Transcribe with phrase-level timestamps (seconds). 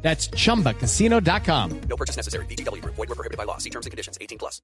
[0.00, 1.80] That's chumbacasino.com.
[1.88, 2.46] No purchase necessary.
[2.46, 2.82] BGW.
[2.84, 3.58] Void were prohibited by law.
[3.58, 4.16] See terms and conditions.
[4.20, 4.62] 18 plus.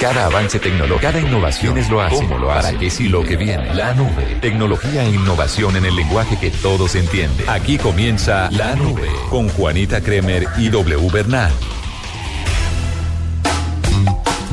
[0.00, 2.14] Cada avance tecnológico, cada innovación es lo hace.
[2.16, 2.68] ¿Cómo lo hace?
[2.68, 3.74] ¿Para qué sí lo que viene?
[3.74, 4.38] La nube.
[4.40, 7.48] Tecnología e innovación en el lenguaje que todos entienden.
[7.48, 11.50] Aquí comienza La Nube con Juanita Kremer y W Bernal.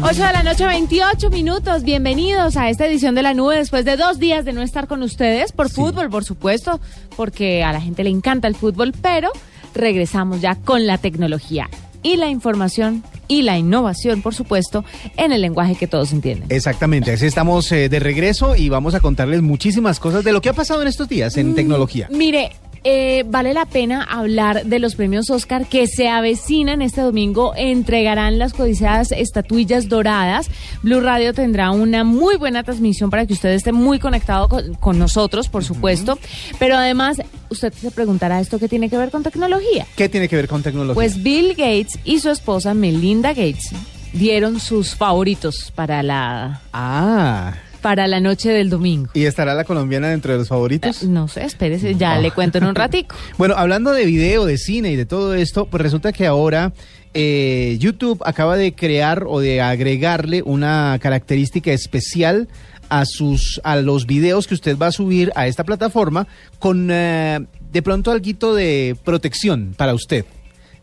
[0.02, 1.84] 8 de la noche, 28 minutos.
[1.84, 5.04] Bienvenidos a esta edición de La Nube después de dos días de no estar con
[5.04, 6.79] ustedes por fútbol, por supuesto,
[7.16, 9.32] porque a la gente le encanta el fútbol, pero
[9.75, 11.70] regresamos ya con la tecnología
[12.02, 14.85] y la información y la innovación, por supuesto,
[15.17, 16.48] en el lenguaje que todos entienden.
[16.51, 20.49] Exactamente, así estamos eh, de regreso y vamos a contarles muchísimas cosas de lo que
[20.49, 22.07] ha pasado en estos días en tecnología.
[22.12, 22.51] Mire,
[22.88, 27.54] eh, vale la pena hablar de los premios Oscar que se avecinan este domingo.
[27.58, 30.52] Entregarán las codiciadas estatuillas doradas.
[30.84, 35.00] Blue Radio tendrá una muy buena transmisión para que usted esté muy conectado con, con
[35.00, 36.20] nosotros, por supuesto.
[36.60, 39.88] Pero además, usted se preguntará esto qué tiene que ver con tecnología.
[39.96, 40.94] ¿Qué tiene que ver con tecnología?
[40.94, 43.72] Pues Bill Gates y su esposa Melinda Gates
[44.13, 49.12] dieron sus favoritos para la ah, para la noche del domingo.
[49.14, 51.04] ¿y estará la colombiana dentro de los favoritos?
[51.04, 53.16] Eh, No sé, espérese, ya le cuento en un ratico.
[53.38, 56.74] Bueno, hablando de video, de cine y de todo esto, pues resulta que ahora
[57.13, 62.48] eh, YouTube acaba de crear o de agregarle una característica especial
[62.90, 66.28] a sus a los videos que usted va a subir a esta plataforma
[66.58, 67.40] con eh,
[67.72, 70.25] de pronto algo de protección para usted,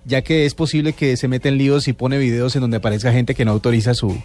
[0.05, 3.13] ya que es posible que se meta en líos y pone videos en donde aparezca
[3.13, 4.17] gente que no autoriza su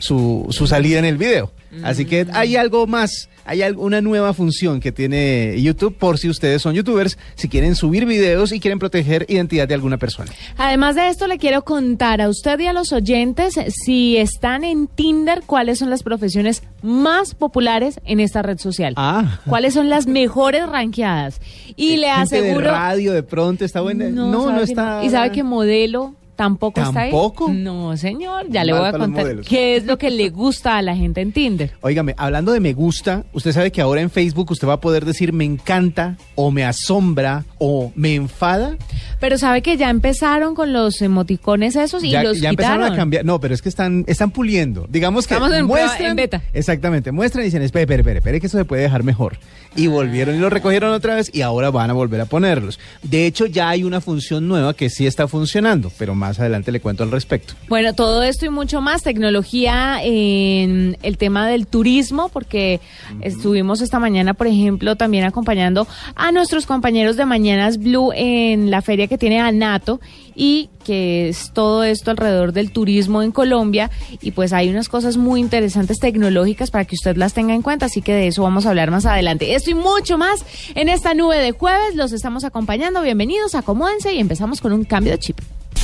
[0.00, 1.52] su, su salida en el video.
[1.84, 6.62] Así que hay algo más, hay una nueva función que tiene YouTube por si ustedes
[6.62, 10.32] son youtubers, si quieren subir videos y quieren proteger identidad de alguna persona.
[10.56, 14.88] Además de esto, le quiero contar a usted y a los oyentes si están en
[14.88, 18.94] Tinder, cuáles son las profesiones más populares en esta red social.
[18.96, 19.38] Ah.
[19.46, 21.40] ¿Cuáles son las mejores rankeadas?
[21.76, 22.66] Y le aseguro...
[22.66, 24.08] de radio de pronto está buena.
[24.08, 25.04] No, no, que está.
[25.04, 27.10] ¿Y sabe que modelo tampoco, está ahí?
[27.10, 27.52] ¿Tampoco?
[27.52, 28.46] No, señor.
[28.48, 31.32] Ya le voy a contar qué es lo que le gusta a la gente en
[31.32, 31.72] Tinder.
[31.82, 35.04] Óigame, hablando de me gusta, usted sabe que ahora en Facebook usted va a poder
[35.04, 38.78] decir me encanta o me asombra o me enfada.
[39.20, 42.96] Pero sabe que ya empezaron con los emoticones esos y ya, los ya empezaron a
[42.96, 43.26] cambiar.
[43.26, 44.86] No, pero es que están, están puliendo.
[44.88, 46.10] Digamos que Estamos en muestran.
[46.10, 46.42] en beta.
[46.54, 49.36] Exactamente, muestran y dicen, espere, espere, espere, espere, que eso se puede dejar mejor.
[49.76, 52.78] Y volvieron y lo recogieron otra vez y ahora van a volver a ponerlos.
[53.02, 56.80] De hecho, ya hay una función nueva que sí está funcionando, pero más adelante le
[56.80, 57.54] cuento al respecto.
[57.68, 62.80] Bueno, todo esto y mucho más, tecnología en el tema del turismo, porque
[63.20, 68.82] estuvimos esta mañana, por ejemplo, también acompañando a nuestros compañeros de Mañanas Blue en la
[68.82, 70.00] feria que tiene Anato
[70.34, 73.90] y que es todo esto alrededor del turismo en Colombia
[74.20, 77.86] y pues hay unas cosas muy interesantes tecnológicas para que usted las tenga en cuenta,
[77.86, 79.54] así que de eso vamos a hablar más adelante.
[79.54, 84.18] Esto y mucho más en esta nube de jueves, los estamos acompañando, bienvenidos, acomódense y
[84.18, 85.38] empezamos con un cambio de chip.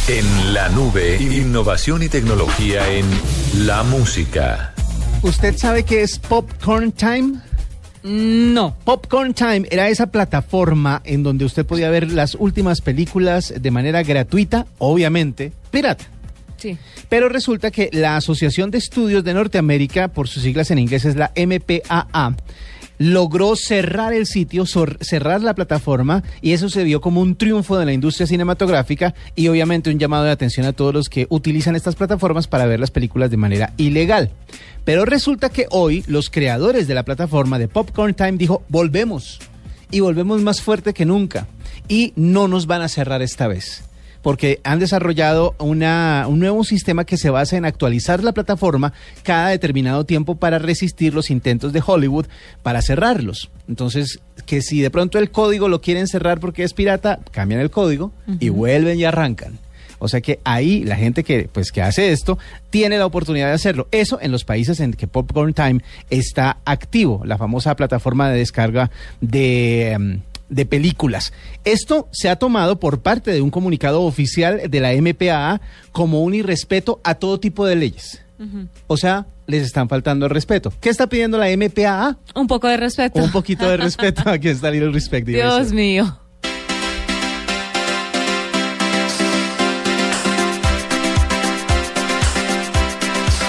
[0.08, 3.04] En la nube, innovación y tecnología en
[3.66, 4.72] la música.
[5.22, 7.40] ¿Usted sabe qué es Popcorn Time?
[8.04, 8.76] No.
[8.84, 14.04] Popcorn Time era esa plataforma en donde usted podía ver las últimas películas de manera
[14.04, 16.04] gratuita, obviamente, pirata.
[16.56, 16.78] Sí.
[17.08, 21.16] Pero resulta que la Asociación de Estudios de Norteamérica, por sus siglas en inglés es
[21.16, 22.36] la MPAA,
[22.98, 27.86] logró cerrar el sitio, cerrar la plataforma y eso se vio como un triunfo de
[27.86, 31.94] la industria cinematográfica y obviamente un llamado de atención a todos los que utilizan estas
[31.94, 34.30] plataformas para ver las películas de manera ilegal.
[34.84, 39.40] Pero resulta que hoy los creadores de la plataforma de Popcorn Time dijo, volvemos
[39.90, 41.46] y volvemos más fuerte que nunca
[41.88, 43.85] y no nos van a cerrar esta vez
[44.26, 48.92] porque han desarrollado una, un nuevo sistema que se basa en actualizar la plataforma
[49.22, 52.26] cada determinado tiempo para resistir los intentos de Hollywood
[52.64, 53.52] para cerrarlos.
[53.68, 57.70] Entonces, que si de pronto el código lo quieren cerrar porque es pirata, cambian el
[57.70, 59.60] código y vuelven y arrancan.
[60.00, 62.36] O sea que ahí la gente que, pues, que hace esto
[62.68, 63.86] tiene la oportunidad de hacerlo.
[63.92, 68.90] Eso en los países en que Popcorn Time está activo, la famosa plataforma de descarga
[69.20, 71.32] de, em, de películas.
[71.64, 75.60] Esto se ha tomado por parte de un comunicado oficial de la MPAA
[75.92, 78.22] como un irrespeto a todo tipo de leyes.
[78.86, 80.72] O sea, les están faltando el respeto.
[80.80, 82.18] ¿Qué está pidiendo la MPAA?
[82.34, 83.22] Un poco de respeto.
[83.22, 84.22] Un poquito de respeto.
[84.26, 85.28] Aquí está Little Respect.
[85.28, 86.20] iba a Dios mío.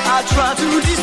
[0.09, 0.96] I try to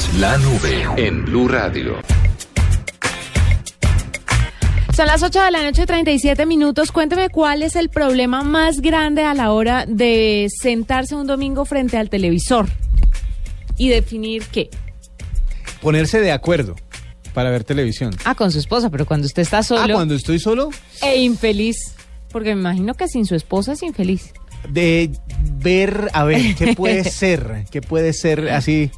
[0.00, 1.96] Escuchas la nube en Blue Radio.
[4.94, 6.90] Son las 8 de la noche, 37 minutos.
[6.90, 11.98] Cuénteme cuál es el problema más grande a la hora de sentarse un domingo frente
[11.98, 12.66] al televisor
[13.76, 14.70] y definir qué.
[15.82, 16.76] Ponerse de acuerdo
[17.34, 18.14] para ver televisión.
[18.24, 20.70] Ah, con su esposa, pero cuando usted está Ah, solo cuando estoy solo,
[21.02, 21.76] e infeliz,
[22.30, 24.32] porque me imagino que sin su esposa es infeliz.
[24.68, 25.10] de
[25.58, 27.64] ver, a ver, ¿qué puede ser?
[27.70, 28.90] ¿Qué puede ser así?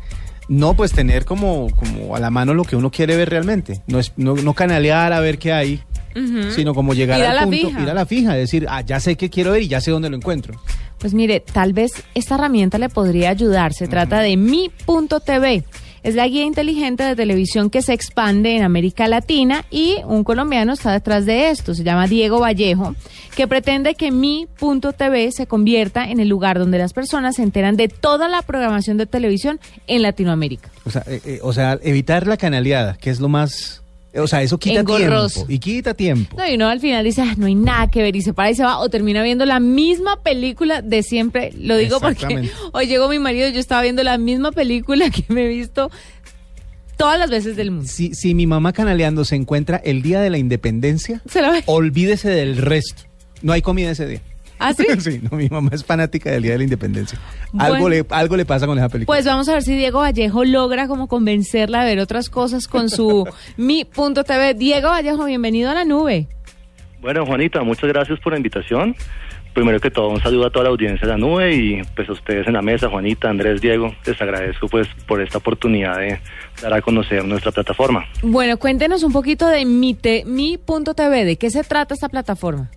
[0.52, 3.80] No, pues tener como, como a la mano lo que uno quiere ver realmente.
[3.86, 5.82] No, es, no, no canalear a ver qué hay,
[6.54, 7.80] sino como llegar Ir al punto, fija.
[7.80, 10.10] ir a la fija, decir, ah, ya sé qué quiero ver y ya sé dónde
[10.10, 10.60] lo encuentro.
[10.98, 13.72] Pues mire, tal vez esta herramienta le podría ayudar.
[13.72, 15.64] Se trata de mi.tv.
[16.02, 20.72] Es la guía inteligente de televisión que se expande en América Latina y un colombiano
[20.72, 21.74] está detrás de esto.
[21.74, 22.96] Se llama Diego Vallejo,
[23.36, 27.86] que pretende que mi.tv se convierta en el lugar donde las personas se enteran de
[27.88, 30.70] toda la programación de televisión en Latinoamérica.
[30.84, 33.81] O sea, eh, eh, o sea, evitar la canaleada, que es lo más...
[34.14, 35.46] O sea, eso quita Engorroso.
[35.46, 35.52] tiempo.
[35.52, 36.36] Y quita tiempo.
[36.36, 38.50] No, y uno al final dice, "Ah, no hay nada que ver y se para
[38.50, 41.52] y se va o termina viendo la misma película de siempre.
[41.58, 45.24] Lo digo porque hoy llegó mi marido y yo estaba viendo la misma película que
[45.32, 45.90] me he visto
[46.96, 47.88] todas las veces del mundo.
[47.88, 51.62] Si, si mi mamá canaleando se encuentra el día de la independencia, Se la ve.
[51.66, 53.04] olvídese del resto.
[53.40, 54.20] No hay comida ese día.
[54.62, 54.86] ¿Ah, sí?
[54.98, 57.18] sí, no, mi mamá es fanática del Día de la Independencia.
[57.58, 59.14] Algo, le, algo le pasa con esa película.
[59.16, 62.88] Pues vamos a ver si Diego Vallejo logra como convencerla a ver otras cosas con
[62.90, 63.26] su
[63.56, 64.54] mi.tv.
[64.54, 66.28] Diego Vallejo, bienvenido a la nube.
[67.00, 68.94] Bueno, Juanita, muchas gracias por la invitación.
[69.54, 72.12] primero que todo, un saludo a toda la audiencia de la nube y pues a
[72.12, 76.20] ustedes en la mesa, Juanita, Andrés, Diego, les agradezco pues por esta oportunidad de
[76.62, 78.04] dar a conocer nuestra plataforma.
[78.22, 82.70] Bueno, cuéntenos un poquito de mi, te- mi.tv, ¿de qué se trata esta plataforma?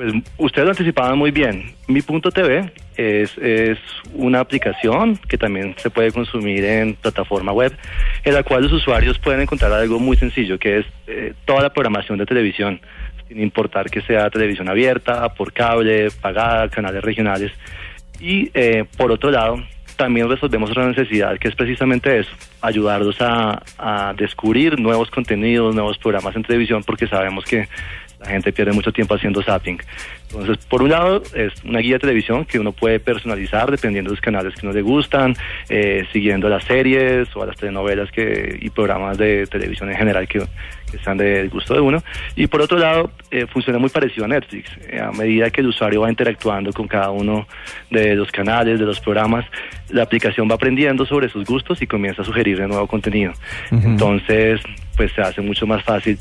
[0.00, 1.74] Pues ustedes lo anticipaban muy bien.
[1.86, 3.78] Mi punto TV es, es
[4.14, 7.76] una aplicación que también se puede consumir en plataforma web,
[8.24, 11.74] en la cual los usuarios pueden encontrar algo muy sencillo, que es eh, toda la
[11.74, 12.80] programación de televisión,
[13.28, 17.52] sin importar que sea televisión abierta, por cable, pagada, canales regionales.
[18.18, 19.62] Y eh, por otro lado,
[19.96, 22.30] también resolvemos otra necesidad que es precisamente eso,
[22.62, 27.68] ayudarlos a, a descubrir nuevos contenidos, nuevos programas en televisión, porque sabemos que
[28.20, 29.78] la gente pierde mucho tiempo haciendo zapping.
[30.30, 34.16] Entonces, por un lado, es una guía de televisión que uno puede personalizar dependiendo de
[34.16, 35.34] los canales que uno le gustan,
[35.68, 40.28] eh, siguiendo las series o a las telenovelas que, y programas de televisión en general
[40.28, 40.38] que,
[40.90, 42.02] que están del gusto de uno.
[42.36, 44.70] Y por otro lado, eh, funciona muy parecido a Netflix.
[44.88, 47.48] Eh, a medida que el usuario va interactuando con cada uno
[47.90, 49.46] de los canales, de los programas,
[49.88, 53.32] la aplicación va aprendiendo sobre sus gustos y comienza a sugerir de nuevo contenido.
[53.70, 54.60] Entonces,
[54.96, 56.18] pues se hace mucho más fácil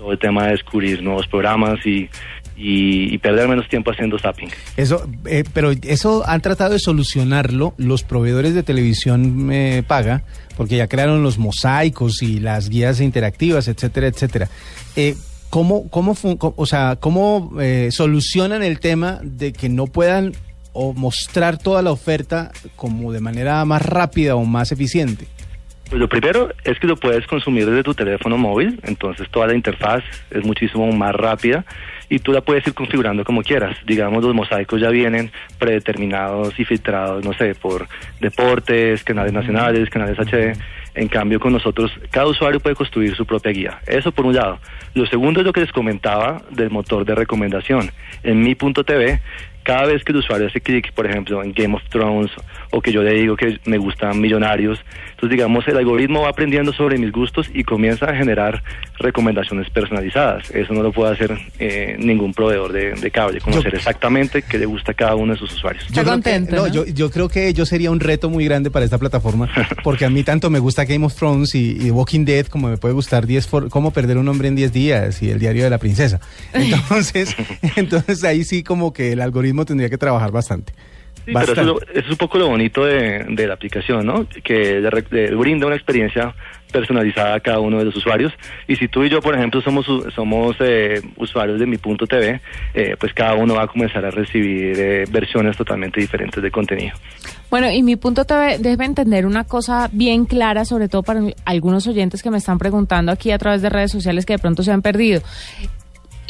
[0.00, 2.08] todo el tema de descubrir nuevos programas y,
[2.56, 4.48] y, perder menos tiempo haciendo zapping.
[4.78, 10.22] Eso, eh, pero eso han tratado de solucionarlo los proveedores de televisión eh, paga,
[10.56, 14.48] porque ya crearon los mosaicos y las guías interactivas, etcétera, etcétera.
[14.96, 15.16] Eh,
[15.50, 20.32] ¿Cómo, cómo, o sea, cómo eh, solucionan el tema de que no puedan
[20.72, 25.26] o mostrar toda la oferta como de manera más rápida o más eficiente?
[25.90, 29.54] Pues lo primero es que lo puedes consumir desde tu teléfono móvil, entonces toda la
[29.54, 31.64] interfaz es muchísimo más rápida
[32.08, 33.76] y tú la puedes ir configurando como quieras.
[33.86, 37.88] Digamos, los mosaicos ya vienen predeterminados y filtrados, no sé, por
[38.20, 40.56] deportes, canales nacionales, canales HD.
[40.94, 43.80] En cambio, con nosotros, cada usuario puede construir su propia guía.
[43.86, 44.60] Eso por un lado.
[44.94, 47.90] Lo segundo es lo que les comentaba del motor de recomendación.
[48.22, 49.20] En mi.tv,
[49.70, 52.30] cada vez que el usuario hace clic, por ejemplo, en Game of Thrones,
[52.72, 56.72] o que yo le digo que me gustan Millonarios, entonces digamos el algoritmo va aprendiendo
[56.72, 58.62] sobre mis gustos y comienza a generar
[58.98, 60.50] recomendaciones personalizadas.
[60.50, 64.58] Eso no lo puede hacer eh, ningún proveedor de, de cable, conocer Yo- exactamente qué
[64.58, 65.84] le gusta a cada uno de sus usuarios.
[65.86, 66.72] Está creo contento, que, no, ¿no?
[66.72, 69.48] Yo, yo creo que yo sería un reto muy grande para esta plataforma,
[69.84, 72.76] porque a mí tanto me gusta Game of Thrones y, y Walking Dead como me
[72.76, 75.70] puede gustar 10 for- cómo perder un hombre en 10 días y el diario de
[75.70, 76.20] la princesa.
[76.52, 77.36] Entonces,
[77.76, 80.72] entonces ahí sí como que el algoritmo tendría que trabajar bastante.
[81.26, 81.86] Sí, pero eso es, Bastante.
[81.86, 84.26] lo- eso es un poco lo bonito de, de la aplicación, ¿no?
[84.42, 86.34] Que le, re- le brinda una experiencia
[86.72, 88.32] personalizada a cada uno de los usuarios.
[88.66, 92.40] Y si tú y yo, por ejemplo, somos somos eh, usuarios de mi punto TV,
[92.72, 96.96] eh, pues cada uno va a comenzar a recibir eh, versiones totalmente diferentes de contenido.
[97.50, 101.86] Bueno, y mi punto TV debe entender una cosa bien clara, sobre todo para algunos
[101.86, 104.72] oyentes que me están preguntando aquí a través de redes sociales que de pronto se
[104.72, 105.20] han perdido.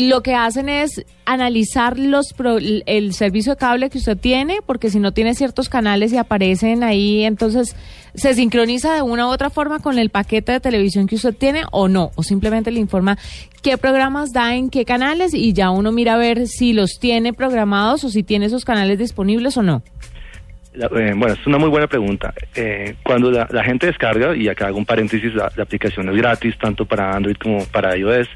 [0.09, 4.89] Lo que hacen es analizar los pro- el servicio de cable que usted tiene, porque
[4.89, 7.77] si no tiene ciertos canales y aparecen ahí, entonces
[8.15, 11.63] se sincroniza de una u otra forma con el paquete de televisión que usted tiene
[11.71, 13.19] o no, o simplemente le informa
[13.63, 17.33] qué programas da en qué canales y ya uno mira a ver si los tiene
[17.35, 19.83] programados o si tiene esos canales disponibles o no.
[20.73, 22.33] La- eh, bueno, es una muy buena pregunta.
[22.55, 26.57] Eh, cuando la, gente descarga, y acá hago un paréntesis, la, la aplicación es gratis
[26.59, 28.29] tanto para Android como para iOS,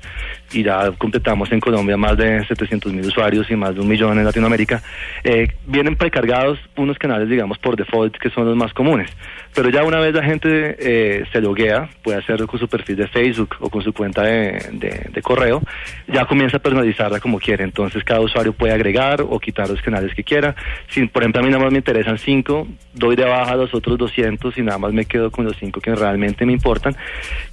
[0.54, 4.18] y ya completamos en Colombia más de 700 mil usuarios y más de un millón
[4.18, 4.82] en Latinoamérica,
[5.24, 9.10] eh, vienen precargados unos canales, digamos, por default, que son los más comunes.
[9.54, 13.08] Pero ya una vez la gente eh, se loguea, puede hacerlo con su perfil de
[13.08, 15.60] Facebook o con su cuenta de, de- de correo,
[16.08, 17.64] ya comienza a personalizarla como quiere.
[17.64, 20.54] Entonces cada usuario puede agregar o quitar los canales que quiera.
[20.88, 23.98] Si, por ejemplo, a mí nada más me interesan cinco, doy de baja los otros
[23.98, 26.96] 200 y nada más me quedo con los cinco que realmente me importan.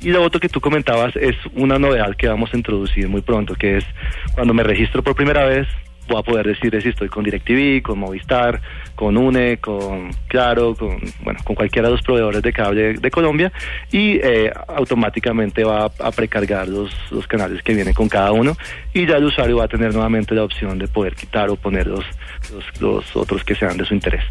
[0.02, 3.56] Y lo otro que tú comentabas es una novedad que vamos a introducir muy pronto,
[3.56, 3.86] que es
[4.34, 5.68] cuando me registro por primera vez,
[6.08, 8.62] voy a poder decir si estoy con DirecTV, con Movistar,
[8.96, 13.52] con UNE, con Claro, con bueno, con cualquiera de los proveedores de cable de Colombia
[13.92, 18.56] y eh, automáticamente va a, precargar los, los canales que vienen con cada uno
[18.94, 21.88] y ya el usuario va a tener nuevamente la opción de poder quitar o poner
[21.88, 22.06] los,
[22.54, 24.24] los, los otros que sean de su interés.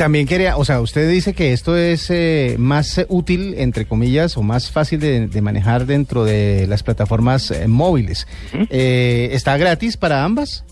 [0.00, 4.42] También quería, o sea, usted dice que esto es eh, más útil, entre comillas, o
[4.42, 8.26] más fácil de, de manejar dentro de las plataformas eh, móviles.
[8.70, 10.64] Eh, ¿Está gratis para ambas?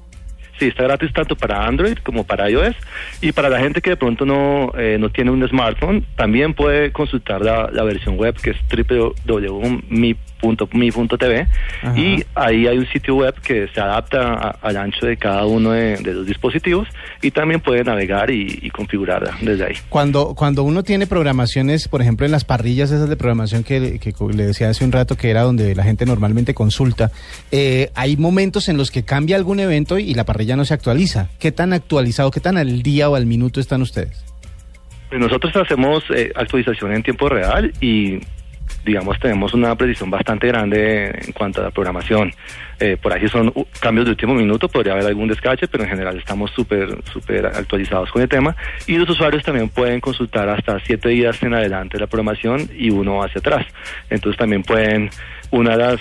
[0.58, 2.74] Sí, está gratis tanto para Android como para iOS.
[3.20, 6.90] Y para la gente que de pronto no, eh, no tiene un smartphone, también puede
[6.90, 8.56] consultar la, la versión web que es
[9.26, 10.16] www.mi.tv
[11.82, 11.98] Ajá.
[11.98, 15.72] y ahí hay un sitio web que se adapta a- al ancho de cada uno
[15.72, 16.88] de, de los dispositivos
[17.22, 19.74] y también puede navegar y, y configurar desde ahí.
[19.88, 24.12] Cuando, cuando uno tiene programaciones, por ejemplo, en las parrillas esas de programación que, que
[24.34, 27.10] le decía hace un rato que era donde la gente normalmente consulta,
[27.50, 31.28] eh, hay momentos en los que cambia algún evento y la parrilla no se actualiza.
[31.38, 34.24] ¿Qué tan actualizado, qué tan al día o al minuto están ustedes?
[35.08, 38.18] Pues Nosotros hacemos eh, actualización en tiempo real y
[38.88, 42.32] digamos tenemos una precisión bastante grande en cuanto a la programación.
[42.80, 46.16] Eh, por ahí son cambios de último minuto, podría haber algún descache, pero en general
[46.16, 51.10] estamos súper súper actualizados con el tema y los usuarios también pueden consultar hasta siete
[51.10, 53.66] días en adelante la programación y uno hacia atrás.
[54.08, 55.10] Entonces también pueden,
[55.50, 56.00] una de las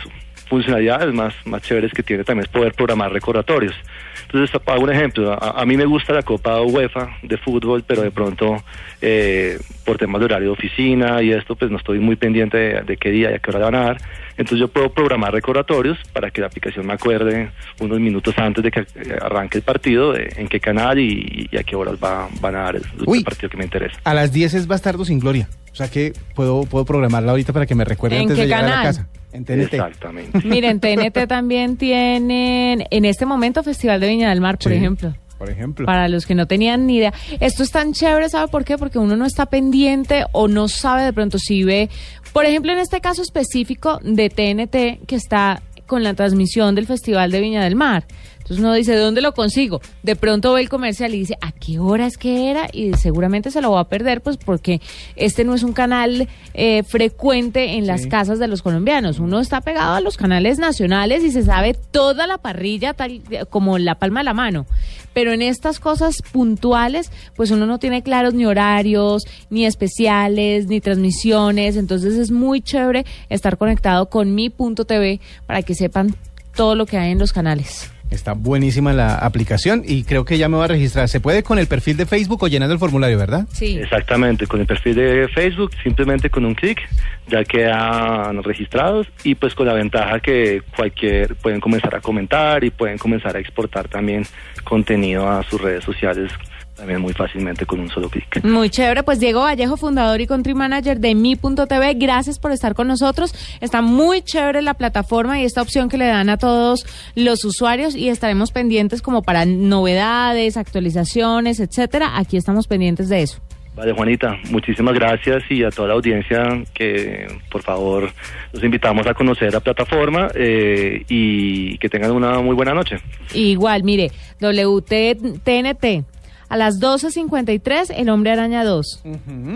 [0.50, 3.76] funcionalidades más, más chéveres que tiene también es poder programar recordatorios.
[4.24, 5.32] Entonces, hago un ejemplo.
[5.32, 8.64] A, a mí me gusta la Copa UEFA de fútbol, pero de pronto,
[9.02, 12.82] eh, por temas de horario de oficina y esto, pues no estoy muy pendiente de,
[12.82, 13.98] de qué día y a qué hora le van a dar.
[14.32, 18.72] Entonces, yo puedo programar recordatorios para que la aplicación me acuerde unos minutos antes de
[18.72, 18.86] que eh,
[19.22, 22.60] arranque el partido, de en qué canal y, y a qué horas va, van a
[22.64, 23.98] dar el, el partido que me interesa.
[24.04, 25.48] A las 10 es Bastardo sin Gloria.
[25.78, 28.48] O sea que puedo, puedo programarla ahorita para que me recuerde ¿En antes qué de
[28.48, 28.86] llegar a la canal?
[28.88, 29.08] casa.
[29.32, 29.74] En TNT.
[29.76, 30.40] Exactamente.
[30.44, 35.14] Miren, TNT también tienen en este momento Festival de Viña del Mar, por Sí, ejemplo.
[35.38, 35.86] Por ejemplo.
[35.86, 37.14] Para los que no tenían ni idea.
[37.40, 38.80] Esto es tan chévere, ¿sabe por qué?
[38.80, 41.92] Porque uno no está pendiente o no sabe de pronto si ve,
[42.34, 47.30] por ejemplo, en este caso específico de TNT, que está con la transmisión del Festival
[47.30, 48.06] de Viña del Mar.
[48.48, 49.82] Entonces uno dice, ¿de dónde lo consigo?
[50.04, 52.70] De pronto ve el comercial y dice, ¿a qué hora es que era?
[52.72, 54.80] Y seguramente se lo va a perder, pues porque
[55.18, 59.20] este no es un canal eh, frecuente en las casas de los colombianos.
[59.20, 63.78] Uno está pegado a los canales nacionales y se sabe toda la parrilla tal como
[63.80, 64.66] la palma de la mano.
[65.12, 70.80] Pero en estas cosas puntuales, pues uno no tiene claros ni horarios, ni especiales, ni
[70.80, 71.76] transmisiones.
[71.76, 76.16] Entonces es muy chévere estar conectado con mi.tv para que sepan
[76.56, 77.92] todo lo que hay en los canales.
[78.10, 81.10] Está buenísima la aplicación y creo que ya me voy a registrar.
[81.10, 83.46] Se puede con el perfil de Facebook o llenando el formulario, ¿verdad?
[83.52, 83.78] Sí.
[83.78, 86.80] Exactamente, con el perfil de Facebook, simplemente con un clic
[87.28, 92.70] ya quedan registrados y pues con la ventaja que cualquier pueden comenzar a comentar y
[92.70, 94.26] pueden comenzar a exportar también
[94.64, 96.32] contenido a sus redes sociales
[96.78, 98.44] también muy fácilmente con un solo clic.
[98.44, 102.88] Muy chévere, pues Diego Vallejo, fundador y country manager de mi.tv, gracias por estar con
[102.88, 103.34] nosotros.
[103.60, 107.96] Está muy chévere la plataforma y esta opción que le dan a todos los usuarios
[107.96, 112.18] y estaremos pendientes como para novedades, actualizaciones, etcétera.
[112.18, 113.42] Aquí estamos pendientes de eso.
[113.78, 118.10] Vale, Juanita, muchísimas gracias y a toda la audiencia que por favor
[118.52, 122.98] los invitamos a conocer la plataforma eh, y que tengan una muy buena noche.
[123.36, 124.10] Igual, mire,
[124.42, 126.17] WTNT.
[126.50, 129.04] A las 12.53, El Hombre Araña 2.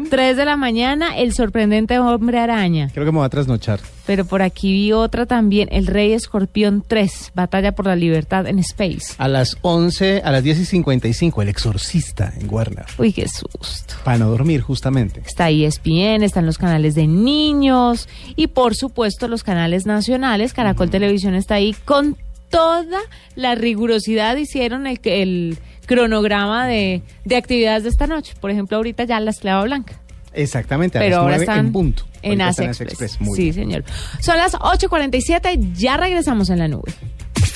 [0.10, 2.90] 3 de la mañana, El Sorprendente Hombre Araña.
[2.94, 3.80] Creo que me voy a trasnochar.
[4.06, 8.60] Pero por aquí vi otra también, El Rey Escorpión 3, Batalla por la Libertad en
[8.60, 9.16] Space.
[9.18, 12.86] A las 11, a las 10 y 55, El Exorcista en Warner.
[12.98, 13.96] Uy, qué susto.
[14.04, 15.22] Para no dormir, justamente.
[15.26, 20.54] Está ESPN, están los canales de niños y por supuesto los canales nacionales.
[20.54, 22.18] Caracol Televisión está ahí con
[22.50, 23.00] toda
[23.36, 24.36] la rigurosidad.
[24.36, 28.34] Hicieron el, el cronograma de, de actividades de esta noche.
[28.40, 30.00] Por ejemplo, ahorita ya la esclava blanca.
[30.34, 32.04] Exactamente, a Pero las ahora 9 están en punto.
[32.22, 33.20] en Asia están Express.
[33.20, 33.54] Muy sí, bien.
[33.56, 33.84] señor.
[34.22, 36.92] Son las 8.47, ya regresamos en la nube.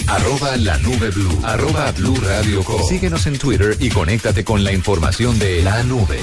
[0.08, 1.40] Arroba la nube blue.
[1.44, 2.82] Arroba blue radio com.
[2.84, 6.20] Síguenos en Twitter y conéctate con la información de la nube.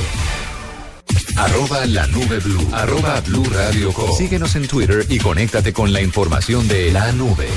[1.37, 2.69] Arroba la nube blue.
[2.73, 4.13] Arroba blue radio com.
[4.17, 7.49] Síguenos en Twitter y conéctate con la información de la nube.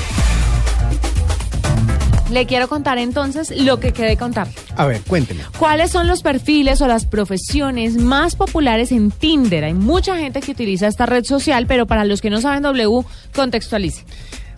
[2.30, 4.48] Le quiero contar entonces lo que quedé contar.
[4.76, 5.42] A ver, cuénteme.
[5.58, 9.62] ¿Cuáles son los perfiles o las profesiones más populares en Tinder?
[9.64, 13.04] Hay mucha gente que utiliza esta red social, pero para los que no saben W,
[13.34, 14.04] contextualice.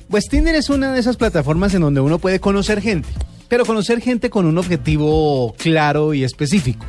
[0.09, 3.09] Pues Tinder es una de esas plataformas en donde uno puede conocer gente,
[3.49, 6.87] pero conocer gente con un objetivo claro y específico.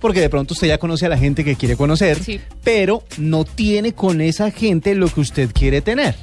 [0.00, 2.40] Porque de pronto usted ya conoce a la gente que quiere conocer, Sí.
[2.64, 6.16] pero no tiene con esa gente lo que usted quiere tener.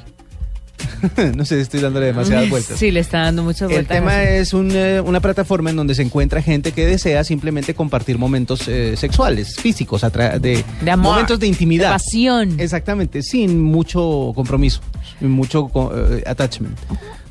[1.36, 2.78] no sé estoy dándole demasiadas vueltas.
[2.78, 3.96] Sí, le está dando muchas El vueltas.
[3.96, 8.18] tema es un, eh, una plataforma en donde se encuentra gente que desea simplemente compartir
[8.18, 11.88] momentos eh, sexuales, físicos, de, De amor, momentos de intimidad.
[11.88, 12.60] de pasión.
[12.60, 14.80] Exactamente, sin mucho compromiso,
[15.18, 16.76] sin mucho eh, attachment.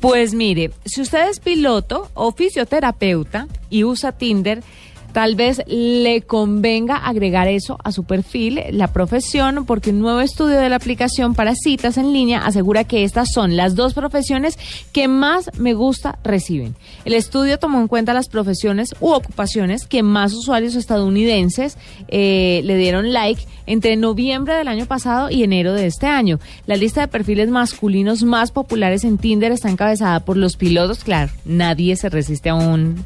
[0.00, 4.62] Pues mire, si usted es piloto o fisioterapeuta y usa Tinder,
[5.12, 10.58] Tal vez le convenga agregar eso a su perfil, la profesión, porque un nuevo estudio
[10.58, 14.58] de la aplicación para citas en línea asegura que estas son las dos profesiones
[14.92, 16.76] que más me gusta reciben.
[17.04, 21.76] El estudio tomó en cuenta las profesiones u ocupaciones que más usuarios estadounidenses
[22.08, 26.38] eh, le dieron like entre noviembre del año pasado y enero de este año.
[26.66, 31.04] La lista de perfiles masculinos más populares en Tinder está encabezada por los pilotos.
[31.04, 33.04] Claro, nadie se resiste a un...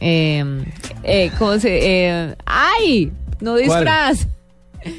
[0.00, 0.64] Eh,
[1.02, 1.78] eh, ¿Cómo se...?
[1.82, 3.12] eh, ¡Ay!
[3.40, 4.26] No disfraz.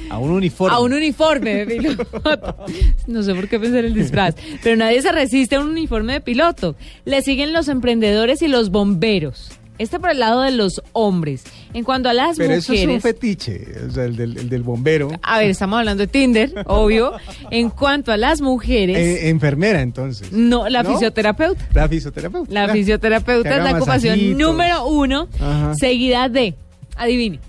[0.10, 0.76] A un uniforme.
[0.76, 2.06] A un uniforme de piloto.
[3.08, 4.36] No sé por qué pensar en el disfraz.
[4.62, 6.76] Pero nadie se resiste a un uniforme de piloto.
[7.06, 9.52] Le siguen los emprendedores y los bomberos.
[9.80, 11.44] Este por el lado de los hombres.
[11.74, 12.64] En cuanto a las Pero mujeres.
[12.66, 15.10] eso es un fetiche, o sea, el del, el del bombero.
[15.24, 17.14] A ver, estamos hablando de Tinder, obvio.
[17.50, 20.32] En cuanto a las mujeres, Eh, enfermera, entonces.
[20.32, 20.92] no, la ¿no?
[20.92, 21.66] fisioterapeuta.
[21.74, 22.54] La fisioterapeuta.
[22.54, 24.38] La fisioterapeuta es la ocupación masajitos.
[24.38, 25.74] número uno, Ajá.
[25.76, 26.54] seguida de,
[26.96, 27.40] adivine,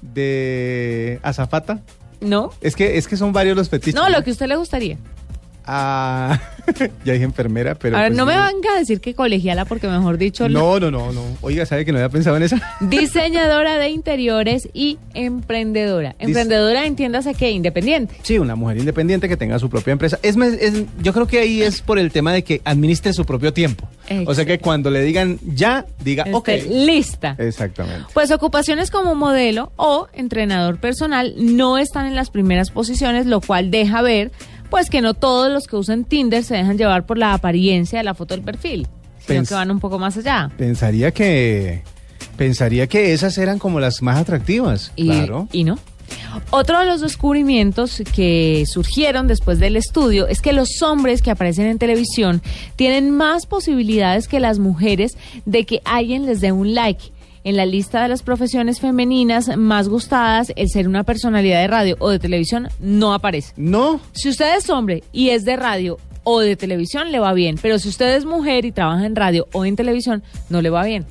[0.00, 1.82] De azafata.
[2.20, 2.50] ¿no?
[2.60, 3.94] Es que, es que son varios los fetiches.
[3.94, 4.96] No, lo que a usted le gustaría.
[5.70, 6.40] Ah,
[7.04, 7.96] ya dije enfermera, pero.
[7.96, 11.12] Ahora, pues no me venga a decir que colegiala, porque mejor dicho, No, no, no,
[11.12, 11.22] no.
[11.42, 12.58] Oiga, ¿sabe que no había pensado en esa?
[12.80, 16.16] diseñadora de interiores y emprendedora.
[16.18, 18.16] Emprendedora, entiéndase que independiente.
[18.22, 20.18] Sí, una mujer independiente que tenga su propia empresa.
[20.22, 20.36] Es,
[21.02, 23.86] yo creo que ahí es por el tema de que administre su propio tiempo.
[24.26, 26.48] O sea que cuando le digan ya, diga, ok.
[26.66, 27.36] Lista.
[27.38, 28.06] Exactamente.
[28.14, 33.70] Pues ocupaciones como modelo o entrenador personal no están en las primeras posiciones, lo cual
[33.70, 34.32] deja ver
[34.70, 38.04] pues que no todos los que usan Tinder se dejan llevar por la apariencia de
[38.04, 38.86] la foto del perfil,
[39.26, 40.50] sino Pens- que van un poco más allá.
[40.56, 41.82] Pensaría que.
[42.36, 44.92] Pensaría que esas eran como las más atractivas.
[44.96, 45.48] Y, claro.
[45.52, 45.78] y no.
[46.50, 51.66] Otro de los descubrimientos que surgieron después del estudio es que los hombres que aparecen
[51.66, 52.42] en televisión
[52.76, 57.12] tienen más posibilidades que las mujeres de que alguien les dé un like.
[57.44, 61.96] En la lista de las profesiones femeninas más gustadas, el ser una personalidad de radio
[61.98, 63.52] o de televisión no aparece.
[63.56, 67.56] No, Si usted es hombre y es de radio o de televisión, le va bien.
[67.60, 70.84] Pero si usted es mujer y trabaja en radio o en televisión, no le va
[70.84, 71.06] bien.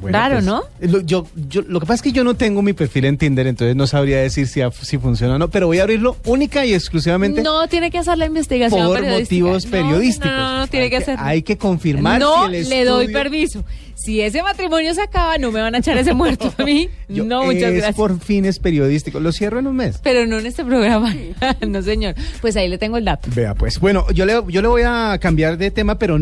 [0.00, 0.62] Bueno, Raro, pues, ¿no?
[0.80, 3.46] Lo, yo, yo- lo que pasa es que yo no tengo mi perfil en Tinder,
[3.46, 6.74] entonces no sabría decir si, si funciona o no, pero voy a abrirlo única y
[6.74, 10.30] exclusivamente No tiene que hacer la investigación por motivos periodísticos.
[10.30, 11.16] No, no, no, tiene hay que hacer.
[11.20, 13.64] Hay que confirmar No si el le doy permiso.
[13.94, 16.88] Si ese matrimonio se acaba, no me van a echar ese muerto a mí.
[17.08, 17.94] Yo- no, muchas es gracias.
[17.96, 19.20] por fines periodísticos.
[19.20, 19.98] Lo cierro en un mes.
[20.02, 21.14] Pero no en este programa.
[21.66, 22.14] no, señor.
[22.40, 23.28] Pues ahí le tengo el dato.
[23.34, 26.16] Vea, pues, bueno, yo le, yo le voy a cambiar de tema, pero,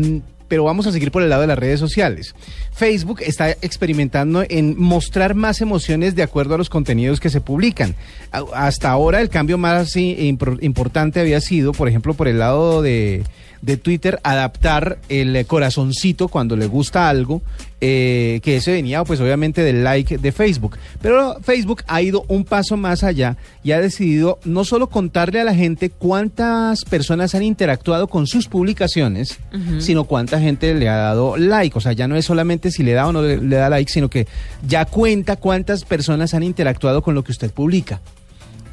[0.47, 2.35] pero vamos a seguir por el lado de las redes sociales.
[2.73, 7.95] Facebook está experimentando en mostrar más emociones de acuerdo a los contenidos que se publican.
[8.31, 13.23] Hasta ahora el cambio más importante había sido, por ejemplo, por el lado de,
[13.61, 17.41] de Twitter, adaptar el eh, corazoncito cuando le gusta algo,
[17.79, 20.77] eh, que ese venía pues obviamente del like de Facebook.
[21.01, 25.43] Pero Facebook ha ido un paso más allá y ha decidido no solo contarle a
[25.43, 29.39] la gente cuántas personas han interactuado con sus publicaciones,
[29.79, 31.77] sino cuánta gente le ha dado like.
[31.77, 33.91] O sea, ya no es solamente si le da o no le, le da like,
[33.91, 34.27] sino que
[34.67, 38.01] ya cuenta cuántas personas han interactuado con lo que usted publica.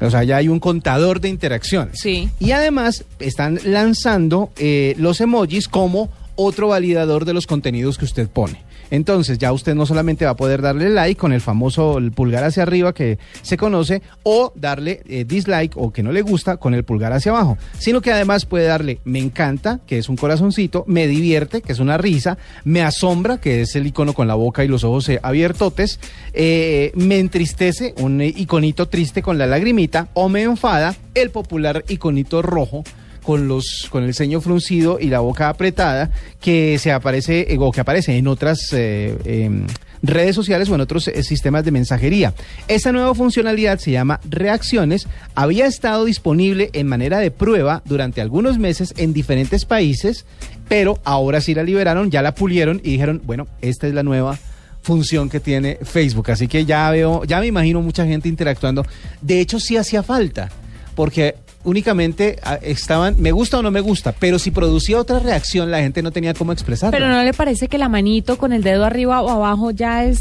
[0.01, 1.99] O sea, ya hay un contador de interacciones.
[1.99, 2.29] Sí.
[2.39, 8.27] Y además están lanzando eh, los emojis como otro validador de los contenidos que usted
[8.27, 8.63] pone.
[8.91, 12.63] Entonces ya usted no solamente va a poder darle like con el famoso pulgar hacia
[12.63, 16.83] arriba que se conoce o darle eh, dislike o que no le gusta con el
[16.83, 21.07] pulgar hacia abajo, sino que además puede darle me encanta, que es un corazoncito, me
[21.07, 24.67] divierte, que es una risa, me asombra, que es el icono con la boca y
[24.67, 25.99] los ojos eh, abiertotes,
[26.33, 32.41] eh, me entristece, un iconito triste con la lagrimita, o me enfada, el popular iconito
[32.41, 32.83] rojo
[33.25, 37.71] con los con el ceño fruncido y la boca apretada que se aparece eh, o
[37.71, 39.65] que aparece en otras eh, em,
[40.03, 42.33] redes sociales o en otros eh, sistemas de mensajería.
[42.67, 45.07] Esta nueva funcionalidad se llama Reacciones.
[45.33, 50.25] Había estado disponible en manera de prueba durante algunos meses en diferentes países,
[50.67, 54.37] pero ahora sí la liberaron, ya la pulieron y dijeron, bueno, esta es la nueva
[54.83, 56.29] función que tiene Facebook.
[56.29, 58.85] Así que ya veo, ya me imagino mucha gente interactuando.
[59.21, 60.49] De hecho, sí hacía falta,
[60.93, 65.71] porque únicamente ah, estaban, me gusta o no me gusta, pero si producía otra reacción,
[65.71, 66.97] la gente no tenía cómo expresarla.
[66.97, 70.19] Pero no le parece que la manito con el dedo arriba o abajo ya es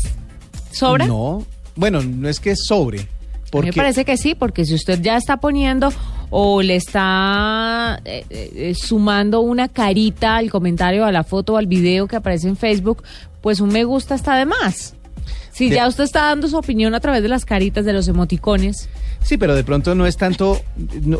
[0.72, 1.06] sobra?
[1.06, 3.00] No, bueno, no es que es sobre.
[3.00, 3.08] A mí
[3.50, 5.92] Porque me parece que sí, porque si usted ya está poniendo
[6.30, 11.68] o le está eh, eh, sumando una carita al comentario, a la foto o al
[11.68, 13.04] video que aparece en Facebook,
[13.40, 14.93] pues un me gusta está de más.
[15.54, 18.88] Si ya usted está dando su opinión a través de las caritas, de los emoticones.
[19.22, 20.60] Sí, pero de pronto no es tanto,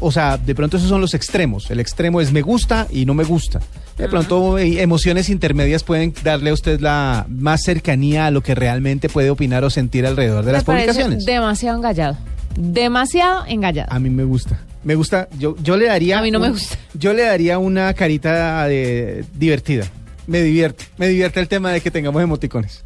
[0.01, 1.70] o sea, de pronto esos son los extremos.
[1.70, 3.61] El extremo es me gusta y no me gusta.
[3.97, 8.57] De pronto eh, emociones intermedias pueden darle a usted la más cercanía a lo que
[8.57, 11.25] realmente puede opinar o sentir alrededor de las Me publicaciones.
[11.25, 12.16] demasiado engallado.
[12.57, 13.92] Demasiado engallado.
[13.92, 14.61] A mí me gusta.
[14.83, 16.18] Me gusta, yo, yo le daría...
[16.18, 16.77] A mí no me gusta.
[16.94, 19.87] Yo le daría una carita de, divertida.
[20.26, 20.84] Me divierte.
[20.96, 22.82] Me divierte el tema de que tengamos emoticones.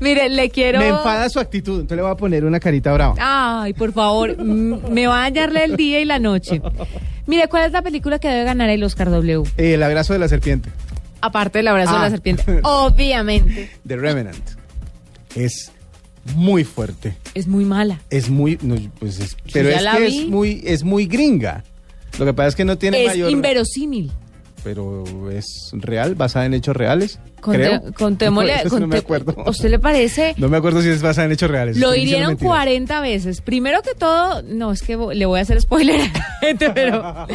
[0.00, 0.78] Mire, le quiero...
[0.78, 3.14] Me enfada su actitud, entonces le voy a poner una carita brava.
[3.18, 6.60] Ay, por favor, me va a dañarle el día y la noche.
[7.26, 9.42] Mire, ¿cuál es la película que debe ganar el Oscar W?
[9.56, 10.68] Eh, el abrazo de la serpiente.
[11.20, 12.02] Aparte del abrazo de Ah.
[12.02, 12.60] la serpiente.
[12.62, 13.70] Obviamente.
[13.86, 14.36] The Revenant.
[15.34, 15.72] Es
[16.34, 17.16] muy fuerte.
[17.34, 18.00] Es muy mala.
[18.10, 18.58] Es muy...
[18.62, 20.18] no, pues es- pero es que vi.
[20.20, 21.64] es muy, es muy gringa.
[22.18, 23.30] Lo que pasa es que no tiene Es mayor...
[23.30, 24.10] inverosímil.
[24.66, 27.20] Pero es real, basada en hechos reales.
[27.40, 27.80] Conte- creo.
[27.92, 29.32] contémosle- No, no me acuerdo.
[29.46, 30.34] ¿A usted le parece?
[30.38, 31.76] No me acuerdo si es basada en hechos reales.
[31.76, 32.50] Lo hirieron mentiras.
[32.52, 33.40] 40 veces.
[33.42, 37.26] Primero que todo, no, es que le voy a hacer spoiler a la gente, pero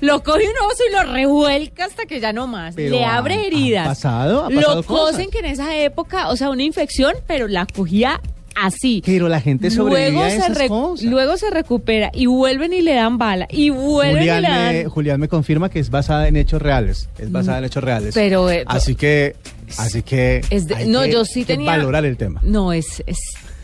[0.00, 2.76] lo coge un oso y lo revuelca hasta que ya no más.
[2.76, 3.88] Pero le ha- abre ha heridas.
[3.88, 5.26] pasado, ha lo pasado cosen cosas.
[5.32, 8.20] que en esa época, o sea, una infección, pero la cogía
[8.56, 9.02] así.
[9.04, 11.04] Pero la gente sobrevive Luego a se, esas re- cosas.
[11.06, 14.74] luego se recupera y vuelven y le dan bala y vuelven Julián y le dan...
[14.74, 17.08] me, Julián me confirma que es basada en hechos reales.
[17.18, 18.14] Es basada en hechos reales.
[18.14, 19.36] Pero, eh, así que,
[19.78, 21.70] así que Es de- hay no, que- yo sí que tenía...
[21.70, 22.40] valorar el tema.
[22.42, 23.18] No, es, es...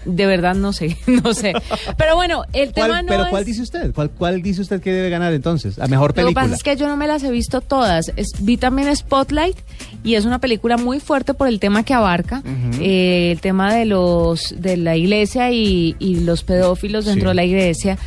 [0.04, 1.52] De verdad no sé, no sé.
[1.96, 3.30] Pero bueno, el tema ¿Cuál- no pero es...
[3.30, 3.94] ¿cuál dice usted?
[3.94, 5.78] ¿Cuál, ¿Cuál dice usted que debe ganar entonces?
[5.78, 6.42] A mejor Lo que película.
[6.42, 8.10] pasa es que yo no me las he visto todas.
[8.16, 9.56] Es- vi también Spotlight
[10.04, 12.42] y es una película muy fuerte por el tema que abarca,
[12.80, 17.28] eh, el tema de los de la iglesia y, y los pedófilos dentro Sí.
[17.28, 17.98] de la iglesia.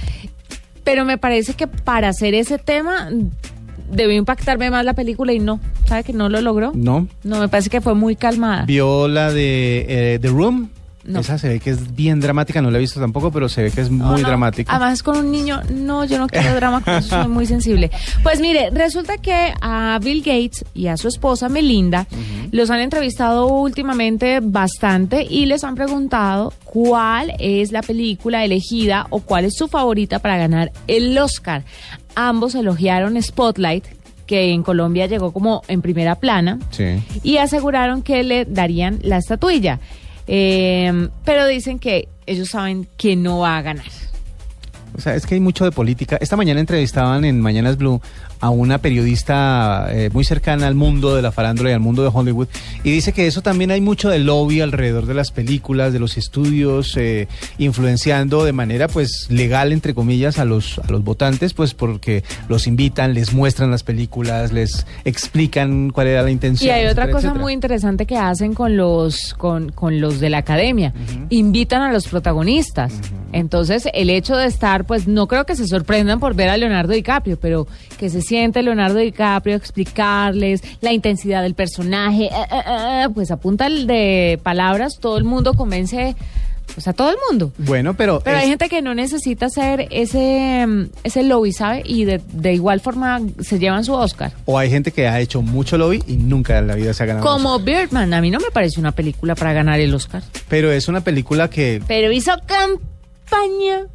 [0.83, 3.09] Pero me parece que para hacer ese tema
[3.91, 6.71] debió impactarme más la película y no, ¿sabe que no lo logró?
[6.75, 7.07] No.
[7.23, 8.65] No, me parece que fue muy calmada.
[8.65, 10.69] ¿Vio la de eh, The Room?
[11.05, 11.19] No.
[11.19, 13.71] Esa se ve que es bien dramática, no la he visto tampoco, pero se ve
[13.71, 14.27] que es muy no.
[14.27, 14.75] dramática.
[14.75, 17.91] Además, con un niño, no, yo no quiero drama, con eso soy muy sensible.
[18.23, 22.07] Pues mire, resulta que a Bill Gates y a su esposa Melinda
[22.51, 29.19] los han entrevistado últimamente bastante y les han preguntado cuál es la película elegida o
[29.19, 31.63] cuál es su favorita para ganar el Oscar.
[32.15, 33.85] Ambos elogiaron Spotlight,
[34.25, 37.03] que en Colombia llegó como en primera plana Sí.
[37.21, 39.79] y aseguraron que le darían la estatuilla.
[40.27, 43.85] Eh, pero dicen que ellos saben que no va a ganar.
[44.97, 46.17] O sea, es que hay mucho de política.
[46.21, 48.01] Esta mañana entrevistaban en Mañanas Blue
[48.45, 52.11] a una periodista eh, muy cercana al mundo de la farándula y al mundo de
[52.13, 52.47] Hollywood
[52.83, 56.15] y dice que eso también hay mucho de lobby alrededor de las películas, de los
[56.15, 57.27] estudios, eh,
[57.57, 62.67] influenciando de manera pues legal entre comillas a los a los votantes, pues porque los
[62.67, 66.69] invitan, les muestran las películas, les explican cuál era la intención.
[66.69, 67.41] Y hay otra cosa etcétera.
[67.41, 70.93] muy interesante que hacen con los con, con los de la academia.
[71.29, 72.93] Invitan a los protagonistas.
[73.31, 76.93] Entonces, el hecho de estar, pues no creo que se sorprendan por ver a Leonardo
[76.93, 83.07] DiCaprio, pero que se siente Leonardo DiCaprio explicarles la intensidad del personaje, eh, eh, eh,
[83.13, 86.15] pues a punta de palabras todo el mundo convence,
[86.73, 87.51] pues a todo el mundo.
[87.57, 91.83] Bueno, pero, Pero hay gente que no necesita hacer ese, mm, ese lobby, ¿sabe?
[91.85, 94.31] Y de, de igual forma se llevan su Oscar.
[94.45, 97.05] o hay gente que ha hecho mucho lobby y nunca en la vida se ha
[97.05, 97.25] ganado.
[97.25, 97.59] Como.
[97.59, 100.23] Birdman, a mí no me parece una película para ganar el Oscar.
[100.49, 103.87] Pero es una película que Pero hizo campaña.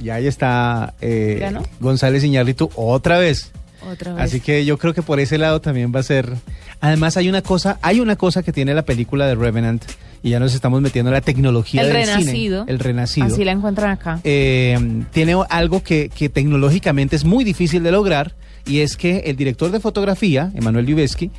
[0.00, 1.52] Y ahí está eh.
[1.80, 3.52] González Iñárritu otra vez.
[3.90, 4.24] Otra vez.
[4.24, 6.32] Así que yo creo que por ese lado también va a ser.
[6.80, 9.84] Además hay una cosa, hay una cosa que tiene la película de Revenant
[10.22, 12.64] y ya nos estamos metiendo en la tecnología el del cine, renacido.
[12.66, 13.26] el renacido.
[13.26, 14.20] Así la encuentran acá.
[14.24, 18.34] Eh, tiene algo que, que tecnológicamente es muy difícil de lograr
[18.66, 21.30] y es que el director de fotografía, Emanuel Lubezki,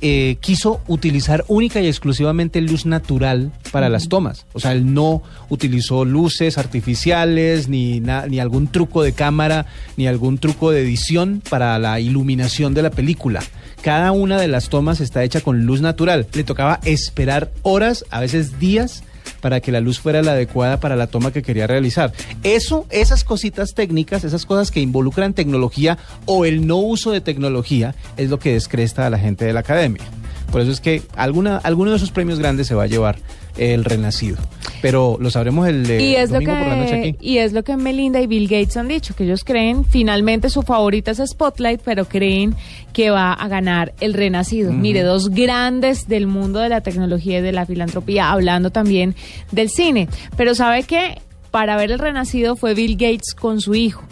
[0.00, 4.46] eh, quiso utilizar única y exclusivamente luz natural para las tomas.
[4.52, 10.06] O sea, él no utilizó luces artificiales, ni, na- ni algún truco de cámara, ni
[10.06, 13.42] algún truco de edición para la iluminación de la película.
[13.82, 16.26] Cada una de las tomas está hecha con luz natural.
[16.32, 19.02] Le tocaba esperar horas, a veces días,
[19.46, 22.12] para que la luz fuera la adecuada para la toma que quería realizar.
[22.42, 27.94] Eso, esas cositas técnicas, esas cosas que involucran tecnología o el no uso de tecnología,
[28.16, 30.02] es lo que descresta a la gente de la academia.
[30.50, 33.18] Por eso es que alguna, alguno de esos premios grandes se va a llevar
[33.56, 34.36] el renacido.
[34.82, 37.16] Pero lo sabremos el eh, y es lo domingo por la noche que aquí.
[37.20, 40.62] y es lo que Melinda y Bill Gates han dicho que ellos creen finalmente su
[40.62, 42.54] favorita es Spotlight pero creen
[42.92, 47.42] que va a ganar el renacido mire dos grandes del mundo de la tecnología y
[47.42, 49.14] de la filantropía hablando también
[49.50, 54.04] del cine pero sabe que para ver el renacido fue Bill Gates con su hijo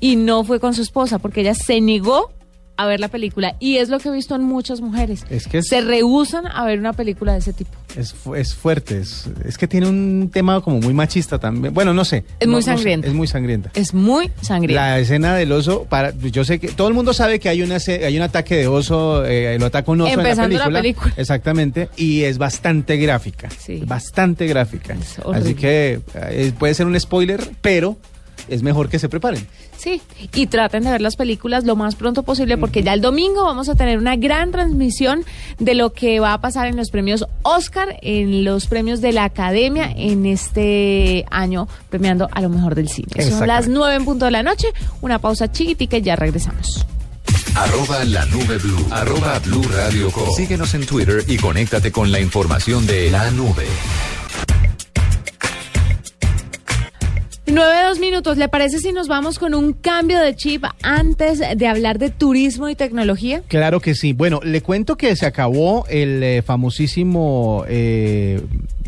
[0.00, 2.30] y no fue con su esposa porque ella se negó
[2.76, 3.54] a ver la película.
[3.60, 5.24] Y es lo que he visto en muchas mujeres.
[5.30, 7.70] Es que es- Se rehusan a ver una película de ese tipo.
[7.96, 11.72] Es, es fuerte, es, es que tiene un tema como muy machista también.
[11.72, 12.24] Bueno, no sé.
[12.40, 13.06] Es No- muy no sé, sangrienta.
[13.06, 13.70] es muy sangrienta.
[13.74, 14.74] Es muy sangriento.
[14.82, 17.76] La escena del oso, para, yo sé que todo el mundo sabe que hay, una,
[17.86, 20.80] hay un ataque de oso, eh, lo ataca un oso Empezando en la la película.
[20.82, 21.14] película.
[21.16, 23.48] Exactamente, y es bastante gráfica.
[23.56, 23.82] Sí.
[23.86, 24.96] Bastante gráfica.
[25.32, 27.96] Así que eh, puede ser un spoiler, pero
[28.48, 29.46] es mejor que se preparen.
[29.76, 30.00] Sí,
[30.34, 33.68] y traten de ver las películas lo más pronto posible porque ya el domingo vamos
[33.68, 35.24] a tener una gran transmisión
[35.58, 39.24] de lo que va a pasar en los premios Oscar, en los premios de la
[39.24, 43.30] Academia en este año premiando a lo mejor del cine.
[43.30, 44.68] Son las nueve en punto de la noche,
[45.00, 46.86] una pausa chiquitica y ya regresamos.
[47.56, 48.86] Arroba la nube blue.
[48.90, 50.28] Arroba blue radio com.
[50.34, 53.66] Síguenos en Twitter y conéctate con la información de la nube.
[57.54, 61.66] Nueve dos minutos, ¿le parece si nos vamos con un cambio de chip antes de
[61.68, 63.42] hablar de turismo y tecnología?
[63.46, 64.12] Claro que sí.
[64.12, 68.40] Bueno, le cuento que se acabó el eh, famosísimo, eh,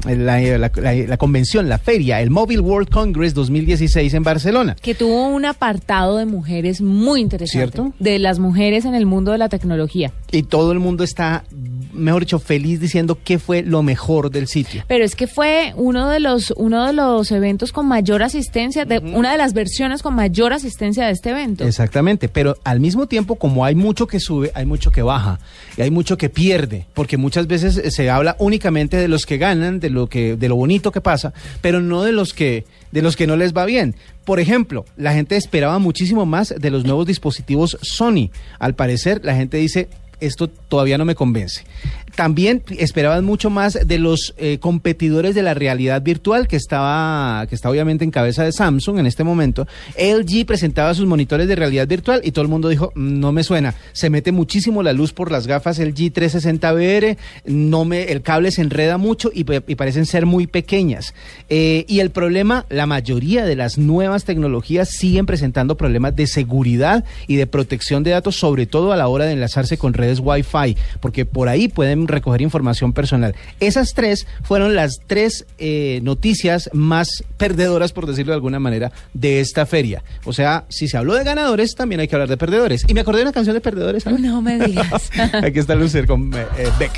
[0.05, 4.75] la, la- la- la convención, la feria, el Mobile World Congress 2016 en Barcelona.
[4.83, 7.71] que tuvo un apartado de mujeres muy interesante.
[7.77, 7.93] ¿Cierto?
[8.01, 10.13] De las mujeres en el mundo de la tecnología.
[10.33, 11.45] Y todo el mundo está,
[11.93, 14.83] mejor dicho, feliz diciendo qué fue lo mejor del sitio.
[14.89, 18.99] Pero es que fue uno de los uno de los eventos con mayor asistencia, de,
[19.15, 21.65] una de las versiones con mayor asistencia de este evento.
[21.67, 25.39] Exactamente, pero al mismo tiempo, como hay mucho que sube, hay mucho que baja
[25.77, 29.37] y hay mucho que pierde, porque muchas veces eh, se habla únicamente de los que
[29.37, 33.03] ganan, de lo que, de lo bonito que pasa, pero no de los que, de
[33.03, 33.95] los que no les va bien.
[34.25, 38.31] Por ejemplo, la gente esperaba muchísimo más de los nuevos dispositivos Sony.
[38.59, 39.89] Al parecer, la gente dice
[40.21, 41.65] esto todavía no me convence.
[42.17, 47.55] También esperaban mucho más de los eh, competidores de la realidad virtual que estaba, que
[47.55, 49.69] está obviamente en cabeza de Samsung en este momento.
[49.99, 53.45] LG presentaba sus monitores de realidad virtual y todo el mundo dijo, "Mm, no me
[53.45, 53.75] suena.
[53.93, 58.51] Se mete muchísimo la luz por las gafas LG 360 VR, no me, el cable
[58.51, 61.15] se enreda mucho y parecen ser muy pequeñas.
[61.49, 67.05] Eh, y el problema, la mayoría de las nuevas tecnologías siguen presentando problemas de seguridad
[67.27, 70.77] y de protección de datos, sobre todo a la hora de enlazarse con redes Wi-Fi,
[71.01, 73.35] porque por ahí pueden recoger información personal.
[73.61, 79.41] Esas tres fueron las tres eh, noticias más perdedoras, por decirlo de alguna manera, de
[79.41, 80.03] esta feria.
[80.25, 82.85] O sea, si se habló de ganadores, también hay que hablar de perdedores.
[82.89, 84.03] Y me acordé de una canción de perdedores.
[84.03, 84.21] ¿sabes?
[84.21, 85.11] No me digas.
[85.43, 86.93] Aquí está Lucer con eh, eh, Beck.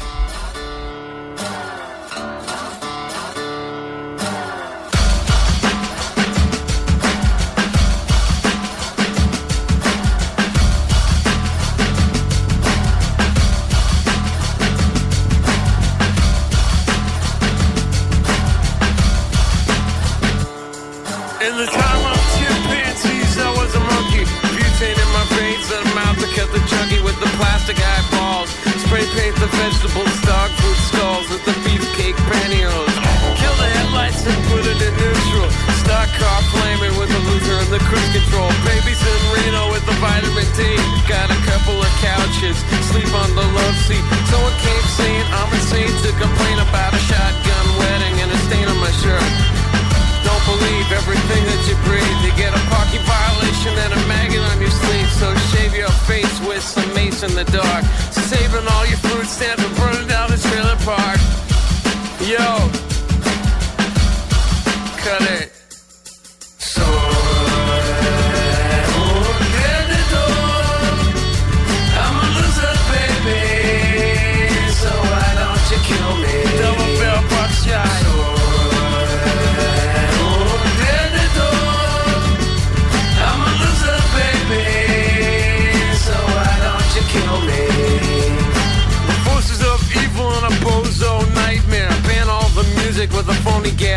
[42.55, 44.05] Sleep on the love seat.
[44.31, 48.79] Someone came saying I'm insane to complain about a shotgun wedding and a stain on
[48.81, 49.33] my shirt.
[50.25, 52.19] Don't believe everything that you breathe.
[52.25, 55.11] You get a parking violation and a maggot on your sleeve.
[55.21, 57.85] So shave your face with some mace in the dark.
[58.13, 59.01] Saving all your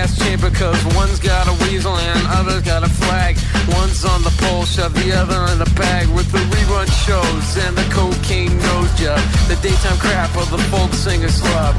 [0.02, 0.50] gas chamber.
[0.50, 3.38] Cause one's got a weasel and other's got a flag.
[3.78, 7.78] One's on the pole, shove the other in the bag with the rerun shows and
[7.78, 9.22] the cocaine nose job.
[9.46, 11.76] The daytime crap of the folk singer's love.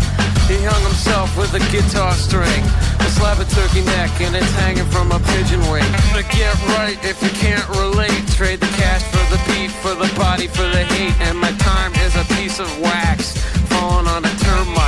[0.47, 2.63] He hung himself with a guitar string.
[3.03, 5.91] A slab of turkey neck and it's hanging from a pigeon wing.
[6.15, 8.23] To get right if you can't relate.
[8.39, 11.19] Trade the cash for the beat, for the body, for the hate.
[11.27, 13.35] And my time is a piece of wax
[13.67, 14.82] falling on a termite.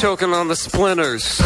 [0.00, 1.42] Choking on the splinters.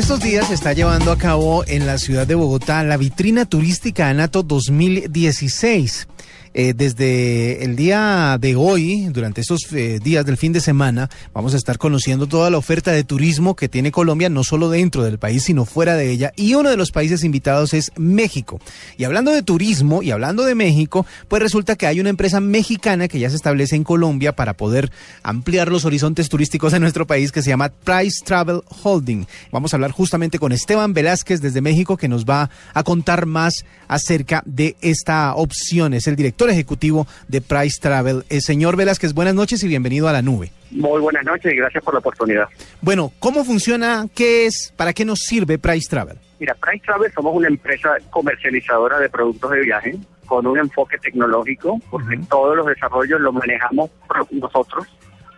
[0.00, 4.08] Estos días se está llevando a cabo en la ciudad de Bogotá la vitrina turística
[4.08, 6.08] ANATO 2016.
[6.52, 11.54] Eh, desde el día de hoy, durante estos eh, días del fin de semana, vamos
[11.54, 15.18] a estar conociendo toda la oferta de turismo que tiene Colombia, no solo dentro del
[15.18, 16.32] país, sino fuera de ella.
[16.34, 18.60] Y uno de los países invitados es México.
[18.96, 23.06] Y hablando de turismo y hablando de México, pues resulta que hay una empresa mexicana
[23.06, 24.90] que ya se establece en Colombia para poder
[25.22, 29.24] ampliar los horizontes turísticos de nuestro país que se llama Price Travel Holding.
[29.52, 33.64] Vamos a hablar justamente con Esteban Velázquez desde México que nos va a contar más
[33.86, 35.94] acerca de esta opción.
[35.94, 38.24] Es el director ejecutivo de Price Travel.
[38.30, 40.50] Eh, señor Velázquez, buenas noches y bienvenido a la nube.
[40.70, 42.48] Muy buenas noches y gracias por la oportunidad.
[42.80, 44.06] Bueno, ¿cómo funciona?
[44.14, 44.72] ¿Qué es?
[44.76, 46.16] ¿Para qué nos sirve Price Travel?
[46.38, 51.80] Mira, Price Travel somos una empresa comercializadora de productos de viaje con un enfoque tecnológico,
[51.90, 53.90] porque todos los desarrollos los manejamos
[54.30, 54.86] nosotros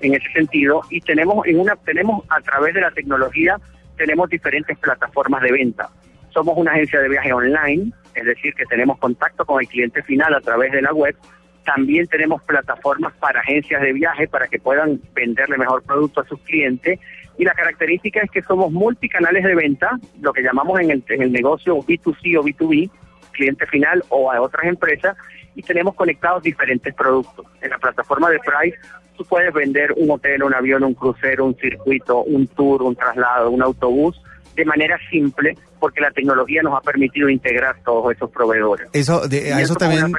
[0.00, 3.58] en ese sentido y tenemos en una tenemos a través de la tecnología
[3.96, 5.88] tenemos diferentes plataformas de venta.
[6.32, 10.34] Somos una agencia de viaje online, es decir, que tenemos contacto con el cliente final
[10.34, 11.14] a través de la web.
[11.64, 16.40] También tenemos plataformas para agencias de viaje para que puedan venderle mejor producto a sus
[16.40, 16.98] clientes.
[17.38, 21.22] Y la característica es que somos multicanales de venta, lo que llamamos en el, en
[21.22, 22.90] el negocio B2C o B2B,
[23.32, 25.16] cliente final o a otras empresas,
[25.54, 27.46] y tenemos conectados diferentes productos.
[27.60, 28.78] En la plataforma de Price,
[29.16, 33.50] tú puedes vender un hotel, un avión, un crucero, un circuito, un tour, un traslado,
[33.50, 34.20] un autobús,
[34.54, 38.86] de manera simple, porque la tecnología nos ha permitido integrar todos esos proveedores.
[38.92, 40.12] Eso, de- a eso también,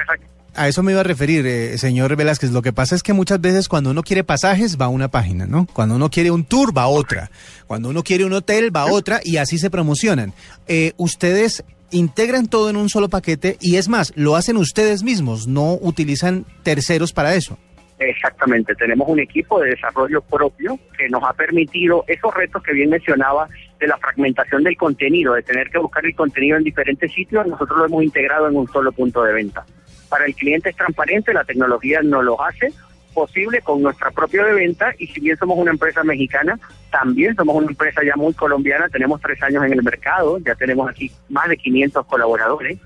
[0.54, 2.50] a eso me iba a referir, eh, señor Velázquez.
[2.52, 5.46] Lo que pasa es que muchas veces cuando uno quiere pasajes va a una página,
[5.46, 5.66] ¿no?
[5.72, 7.30] Cuando uno quiere un tour va a otra.
[7.66, 10.34] Cuando uno quiere un hotel va a otra y así se promocionan.
[10.68, 15.46] Eh, ustedes integran todo en un solo paquete y es más, lo hacen ustedes mismos,
[15.46, 17.56] no utilizan terceros para eso.
[18.00, 22.90] Exactamente, tenemos un equipo de desarrollo propio que nos ha permitido esos retos que bien
[22.90, 23.48] mencionaba
[23.78, 27.78] de la fragmentación del contenido, de tener que buscar el contenido en diferentes sitios, nosotros
[27.78, 29.64] lo hemos integrado en un solo punto de venta.
[30.08, 32.72] Para el cliente es transparente, la tecnología nos lo hace
[33.14, 36.58] posible con nuestra propia de venta y si bien somos una empresa mexicana,
[36.90, 40.90] también somos una empresa ya muy colombiana, tenemos tres años en el mercado, ya tenemos
[40.90, 42.78] aquí más de 500 colaboradores.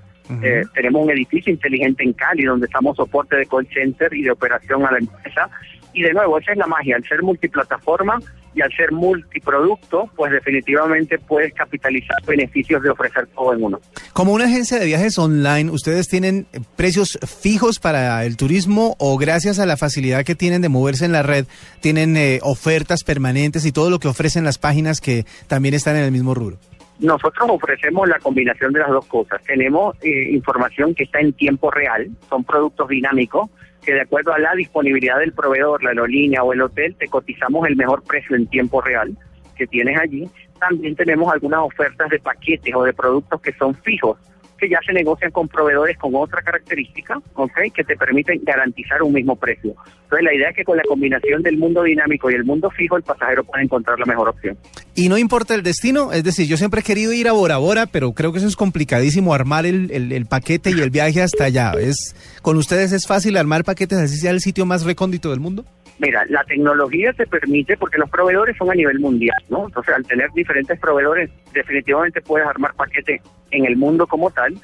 [0.43, 4.30] Eh, tenemos un edificio inteligente en Cali donde estamos soporte de call center y de
[4.30, 5.49] operación a la empresa.
[5.95, 8.18] Y de nuevo, esa es la magia, al ser multiplataforma
[8.59, 13.80] y al ser multiproducto, pues definitivamente puedes capitalizar beneficios de ofrecer todo en uno.
[14.12, 19.61] Como una agencia de viajes online, ¿ustedes tienen precios fijos para el turismo o gracias
[19.61, 21.46] a la facilidad que tienen de moverse en la red,
[21.80, 26.02] tienen eh, ofertas permanentes y todo lo que ofrecen las páginas que también están en
[26.02, 26.59] el mismo rubro?
[26.98, 29.40] Nosotros ofrecemos la combinación de las dos cosas.
[29.44, 33.50] Tenemos eh, información que está en tiempo real, son productos dinámicos
[33.84, 37.66] que de acuerdo a la disponibilidad del proveedor, la aerolínea o el hotel, te cotizamos
[37.66, 39.16] el mejor precio en tiempo real
[39.56, 40.28] que tienes allí.
[40.58, 44.18] También tenemos algunas ofertas de paquetes o de productos que son fijos,
[44.59, 47.52] que ya se negocian con proveedores con otra característica, ¿ok?
[47.74, 49.74] Que te permiten garantizar un mismo precio.
[50.04, 52.96] Entonces la idea es que con la combinación del mundo dinámico y el mundo fijo,
[52.96, 54.56] el pasajero puede encontrar la mejor opción.
[54.94, 57.86] Y no importa el destino, es decir, yo siempre he querido ir a Bora Bora,
[57.86, 61.44] pero creo que eso es complicadísimo, armar el, el- el paquete y el viaje hasta
[61.44, 61.72] allá.
[61.78, 65.64] ¿Es, ¿Con ustedes es fácil armar paquetes así sea el sitio más recóndito del mundo?
[65.99, 69.66] Mira, la tecnología te permite, porque los proveedores son a nivel mundial, ¿no?
[69.66, 73.20] Entonces, al tener diferentes proveedores, definitivamente puedes armar paquetes
[73.51, 74.55] en el mundo como tal.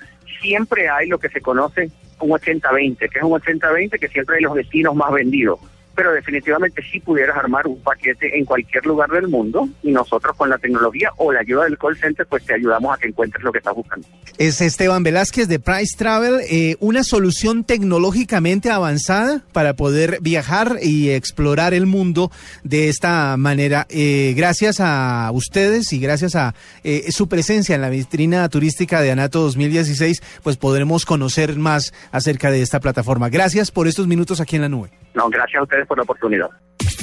[0.41, 4.43] Siempre hay lo que se conoce un 80-20, que es un 80-20 que siempre hay
[4.43, 5.59] los destinos más vendidos.
[5.95, 10.51] Pero definitivamente sí pudieras armar un paquete en cualquier lugar del mundo y nosotros con
[10.51, 13.53] la tecnología o la ayuda del call center pues te ayudamos a que encuentres lo
[13.53, 14.07] que estás buscando.
[14.39, 21.11] Es Esteban Velázquez de Price Travel, eh, una solución tecnológicamente avanzada para poder viajar y
[21.11, 22.31] explorar el mundo
[22.65, 23.87] de esta manera.
[23.91, 29.11] Eh, gracias a ustedes y gracias a eh, su presencia en la vitrina turística de
[29.11, 33.29] Anato 2016, pues podremos conocer más acerca de esta plataforma.
[33.29, 35.04] Gracias por estos minutos aquí en la nube.
[35.15, 36.49] No, gracias a ustedes por la oportunidad.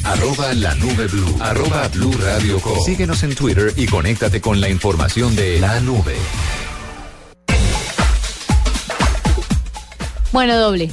[0.04, 1.38] Arroba la nube blue.
[1.40, 2.78] Arroba blue radio com.
[2.80, 6.16] Síguenos en Twitter y conéctate con la información de la nube.
[10.32, 10.90] Bueno, doble.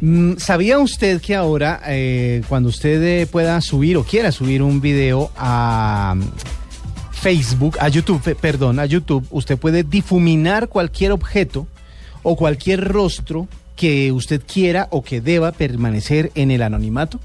[0.00, 4.80] Mm, ¿Sabía usted que ahora, eh, cuando usted eh, pueda subir o quiera subir un
[4.80, 6.22] video a mm,
[7.12, 11.66] Facebook, a YouTube, perdón, a YouTube, usted puede difuminar cualquier objeto
[12.22, 13.48] o cualquier rostro
[13.80, 17.18] que usted quiera o que deba permanecer en el anonimato?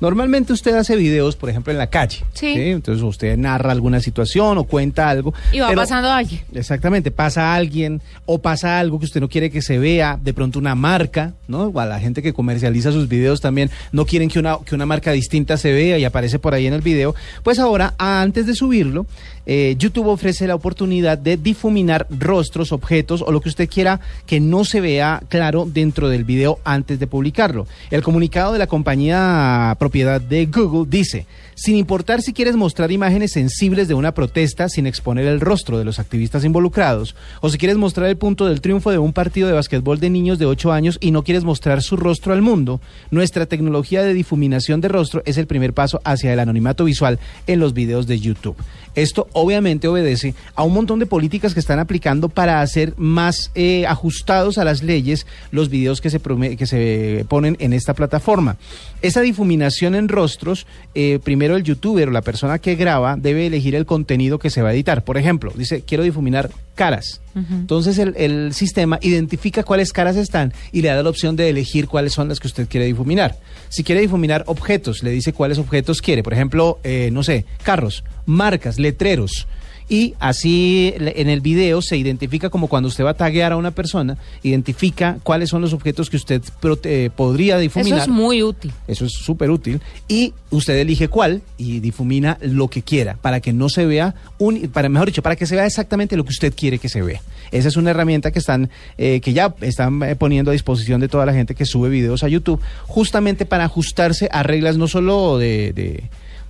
[0.00, 2.24] Normalmente usted hace videos, por ejemplo, en la calle.
[2.32, 2.54] Sí.
[2.56, 5.34] Entonces usted narra alguna situación o cuenta algo.
[5.52, 6.40] Y va pasando alguien.
[6.54, 10.58] Exactamente, pasa alguien o pasa algo que usted no quiere que se vea, de pronto
[10.58, 11.66] una marca, ¿no?
[11.66, 14.86] O a la gente que comercializa sus videos también no quieren que una, que una
[14.86, 17.14] marca distinta se vea y aparece por ahí en el video.
[17.42, 19.06] Pues ahora, antes de subirlo,
[19.46, 24.40] eh, YouTube ofrece la oportunidad de difuminar rostros, objetos o lo que usted quiera que
[24.40, 27.66] no se vea claro dentro del video antes de publicarlo.
[27.90, 33.32] El comunicado de la compañía propiedad de Google dice, sin importar si quieres mostrar imágenes
[33.32, 37.76] sensibles de una protesta sin exponer el rostro de los activistas involucrados, o si quieres
[37.76, 40.98] mostrar el punto del triunfo de un partido de basquetbol de niños de 8 años
[41.00, 42.80] y no quieres mostrar su rostro al mundo,
[43.10, 47.60] nuestra tecnología de difuminación de rostro es el primer paso hacia el anonimato visual en
[47.60, 48.56] los videos de YouTube.
[48.94, 53.86] Esto obviamente obedece a un montón de políticas que están aplicando para hacer más eh,
[53.86, 58.56] ajustados a las leyes los videos que se, que se ponen en esta plataforma.
[59.00, 63.74] Esa difuminación en rostros, eh, primero el youtuber o la persona que graba debe elegir
[63.74, 65.04] el contenido que se va a editar.
[65.04, 66.50] Por ejemplo, dice, quiero difuminar
[66.82, 67.20] caras.
[67.36, 71.86] Entonces el, el sistema identifica cuáles caras están y le da la opción de elegir
[71.86, 73.36] cuáles son las que usted quiere difuminar.
[73.68, 76.24] Si quiere difuminar objetos, le dice cuáles objetos quiere.
[76.24, 79.46] Por ejemplo, eh, no sé, carros, marcas, letreros.
[79.88, 83.70] Y así en el video se identifica como cuando usted va a taguear a una
[83.72, 87.98] persona, identifica cuáles son los objetos que usted prote- podría difuminar.
[88.00, 88.72] Eso es muy útil.
[88.86, 89.80] Eso es súper útil.
[90.08, 94.68] Y usted elige cuál y difumina lo que quiera para que no se vea, un,
[94.68, 97.20] para mejor dicho, para que se vea exactamente lo que usted quiere que se vea.
[97.50, 101.08] Esa es una herramienta que están, eh, que ya están eh, poniendo a disposición de
[101.08, 105.38] toda la gente que sube videos a YouTube, justamente para ajustarse a reglas no solo
[105.38, 106.04] de, de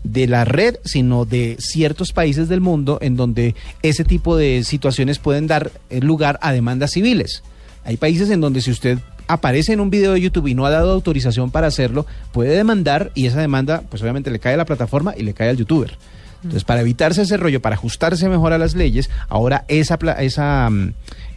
[0.05, 5.18] de la red, sino de ciertos países del mundo en donde ese tipo de situaciones
[5.18, 7.42] pueden dar eh, lugar a demandas civiles.
[7.84, 8.98] Hay países en donde si usted
[9.28, 13.12] aparece en un video de YouTube y no ha dado autorización para hacerlo, puede demandar
[13.14, 15.96] y esa demanda pues obviamente le cae a la plataforma y le cae al youtuber.
[16.42, 20.92] Entonces, para evitarse ese rollo, para ajustarse mejor a las leyes, ahora esa, esa mm,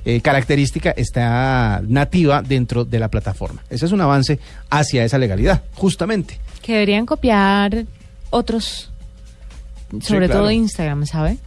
[0.05, 3.63] eh, característica está nativa dentro de la plataforma.
[3.69, 4.39] Ese es un avance
[4.71, 6.39] hacia esa legalidad, justamente.
[6.63, 7.85] Que deberían copiar
[8.35, 8.89] otros,
[10.01, 10.41] sobre claro.
[10.41, 11.37] todo Instagram, ¿sabe?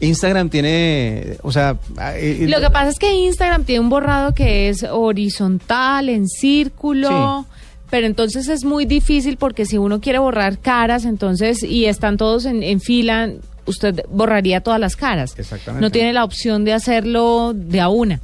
[0.00, 1.76] Instagram tiene, o sea,
[2.14, 7.46] eh, Lo que pasa es que Instagram tiene un borrado que es horizontal, en círculo.
[7.90, 12.44] Pero entonces es muy difícil porque si uno quiere borrar caras, entonces, y están todos
[12.44, 13.30] en, en fila,
[13.64, 15.34] usted borraría todas las caras.
[15.38, 15.80] Exactamente.
[15.80, 18.20] No tiene la opción de hacerlo de a una.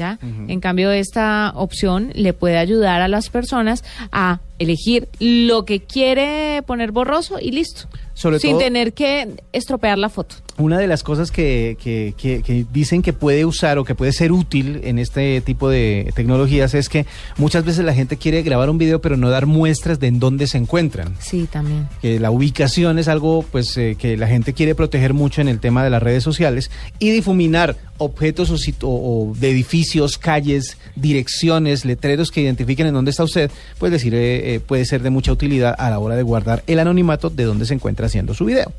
[0.00, 0.18] ¿Ya?
[0.48, 6.62] En cambio, esta opción le puede ayudar a las personas a elegir lo que quiere
[6.66, 7.82] poner borroso y listo.
[8.14, 10.36] Sobre sin todo- tener que estropear la foto.
[10.58, 14.12] Una de las cosas que, que- que- que dicen que puede usar o que puede
[14.12, 17.06] ser útil en este tipo de tecnologías es que
[17.38, 20.46] muchas veces la gente quiere grabar un video pero no dar muestras de en dónde
[20.46, 21.14] se encuentran.
[21.18, 21.88] Sí, también.
[22.02, 25.58] Que la ubicación es algo pues eh, que la gente quiere proteger mucho en el
[25.60, 32.30] tema de las redes sociales y difuminar objetos o, o- de edificios, calles, direcciones, letreros
[32.30, 35.74] que identifiquen en dónde está usted, pues decir eh, eh, puede ser de mucha utilidad
[35.78, 38.72] a la hora de guardar el anonimato de dónde se encuentra haciendo su video.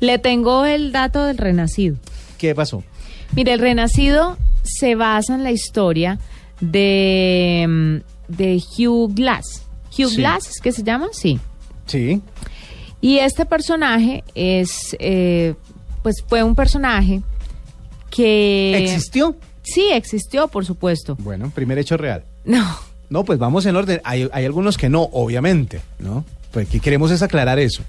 [0.00, 1.96] Le tengo el dato del renacido.
[2.38, 2.82] ¿Qué pasó?
[3.36, 6.18] Mire, el renacido se basa en la historia
[6.60, 9.62] de, mm, de Hugh Glass.
[9.98, 10.16] Hugh Sí.
[10.16, 11.08] Glass, ¿es que se llama?
[11.12, 11.38] Sí.
[11.86, 12.20] Sí.
[13.00, 15.54] Y este personaje es, eh,
[16.02, 17.20] pues fue un personaje
[18.14, 18.76] que...
[18.76, 19.34] ¿Existió?
[19.62, 21.16] Sí, existió, por supuesto.
[21.20, 22.24] Bueno, primer hecho real.
[22.44, 24.00] No, No, pues vamos en orden.
[24.04, 26.24] Hay, hay algunos que no, obviamente, ¿no?
[26.50, 27.82] Pues que queremos es aclarar eso.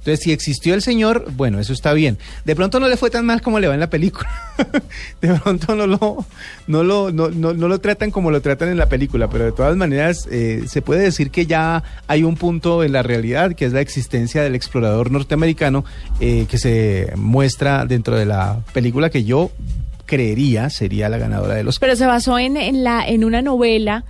[0.00, 2.16] Entonces, si existió el señor, bueno, eso está bien.
[2.44, 4.28] De pronto no le fue tan mal como le va en la película.
[5.20, 6.24] de pronto no lo,
[6.66, 9.52] no lo, no, no- no lo tratan como lo tratan en la película, pero de
[9.52, 13.66] todas maneras eh, se puede decir que ya hay un punto en la realidad, que
[13.66, 15.84] es la existencia del explorador norteamericano
[16.20, 19.50] eh, que se muestra dentro de la película que yo
[20.06, 24.04] creería sería la ganadora de los Pero se basó en, en, la, en una novela,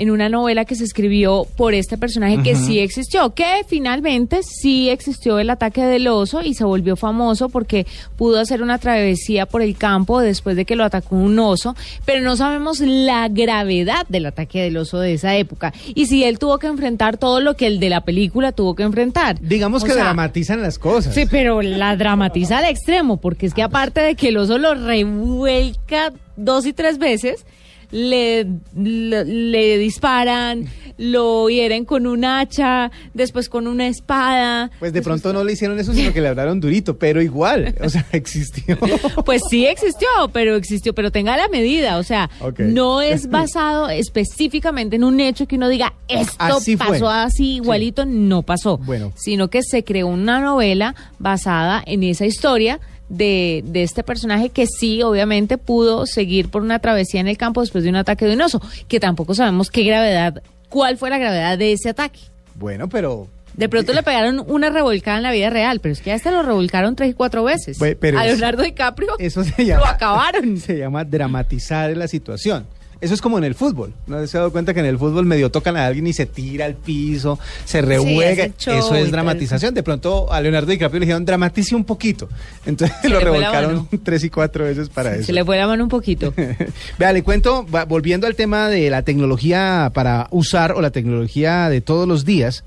[0.00, 4.88] en una novela que se escribió por este personaje que sí existió, que finalmente sí
[4.88, 7.86] existió el ataque del oso y se volvió famoso porque
[8.16, 11.76] pudo hacer una travesía por el campo después de que lo atacó un oso,
[12.06, 16.38] pero no sabemos la gravedad del ataque del oso de esa época y si él
[16.38, 19.38] tuvo que enfrentar todo lo que el de la película tuvo que enfrentar.
[19.38, 21.14] Digamos O que sea, dramatizan las cosas.
[21.14, 24.74] Sí, pero la dramatiza al extremo, porque es que aparte de que el oso lo
[24.74, 27.44] revuelca dos y tres veces,
[27.92, 30.66] le, le, le disparan,
[30.98, 34.70] lo hieren con un hacha, después con una espada.
[34.78, 37.88] Pues de pronto no le hicieron eso, sino que le hablaron durito, pero igual, o
[37.88, 38.76] sea, existió.
[39.24, 44.96] Pues sí existió, pero existió, pero tenga la medida, o sea, no es basado específicamente
[44.96, 46.86] en un hecho que uno diga esto Así fue.
[46.88, 49.12] pasó así igualito, no pasó, Bueno.
[49.16, 52.78] sino que se creó una novela basada en esa historia
[53.10, 57.60] de, de este personaje que sí, obviamente, pudo seguir por una travesía en el campo
[57.60, 61.18] después de un ataque de un oso, que tampoco sabemos qué gravedad, cuál fue la
[61.18, 62.20] gravedad de ese ataque.
[62.54, 66.12] Bueno, pero De pronto le pegaron una revolcada en la vida real, pero es que
[66.12, 67.78] a este lo revolcaron tres y cuatro veces.
[67.78, 70.56] Pues, pero a Leonardo DiCaprio eso se llama lo acabaron.
[70.60, 72.66] Se llama dramatizar la situación.
[73.00, 73.92] Eso es como en el fútbol.
[74.06, 76.26] ¿No se ha dado cuenta que en el fútbol medio tocan a alguien y se
[76.26, 78.44] tira al piso, se rehuega?
[78.44, 79.72] Eso es dramatización.
[79.74, 82.28] De pronto a Leonardo DiCaprio le dijeron dramatice un poquito.
[82.66, 85.24] Entonces Se lo revolcaron tres y cuatro veces para eso.
[85.24, 86.34] Se le fue la mano un poquito.
[86.98, 91.68] Vea, le cuento, va- volviendo al tema de la tecnología para usar o la tecnología
[91.70, 92.64] de todos los días,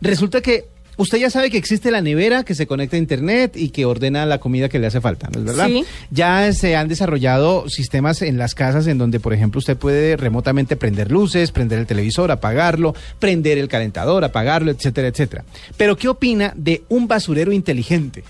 [0.00, 0.66] resulta que
[0.96, 4.26] usted ya sabe que existe la nevera que se conecta a internet y que ordena
[4.26, 5.66] la comida que le hace falta, ¿no es verdad?
[5.68, 5.84] Sí.
[6.10, 10.76] Ya se han desarrollado sistemas en las casas en donde, por ejemplo, usted puede remotamente
[10.76, 15.44] prender luces, prender el televisor, apagarlo, prender el calentador, apagarlo, etcétera, etcétera.
[15.76, 18.24] Pero, ¿qué opina de un basurero inteligente?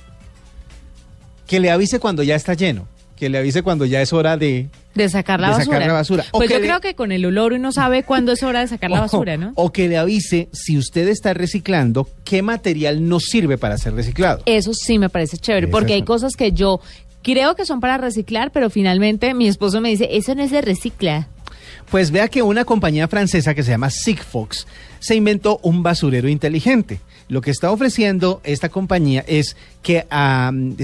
[1.46, 4.68] Que le avise cuando ya está lleno, que le avise cuando ya es hora de
[4.94, 5.64] De sacar la De basura.
[5.76, 6.24] sacar la basura.
[6.32, 8.68] O Pues yo le- creo que con el olor uno sabe cuándo es hora de
[8.68, 9.52] sacar la basura, ¿no?
[9.56, 14.42] O que le avise si usted está reciclando qué material no sirve para ser reciclado.
[14.46, 16.80] Eso sí me parece chévere, porque hay cosas que yo
[17.22, 20.60] creo que son para reciclar, pero finalmente mi esposo me dice, eso no es de
[20.60, 21.28] recicla.
[21.90, 24.66] Pues vea que una compañía francesa que se llama Sigfox
[25.00, 27.00] se inventó un basurero inteligente.
[27.28, 30.04] Lo que está ofreciendo esta compañía es que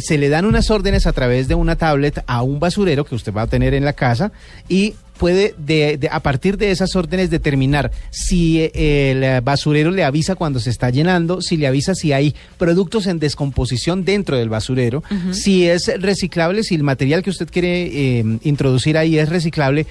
[0.00, 3.32] se le dan unas órdenes a través de una tablet a un basurero que usted
[3.32, 4.32] va a tener en la casa
[4.68, 10.02] y puede de, de- a partir de esas órdenes determinar si eh, el basurero le
[10.02, 14.48] avisa cuando se está llenando, si le avisa si hay productos en descomposición dentro del
[14.48, 17.82] basurero, si es reciclable, si el material que usted quiere
[18.20, 19.86] eh, introducir ahí es reciclable,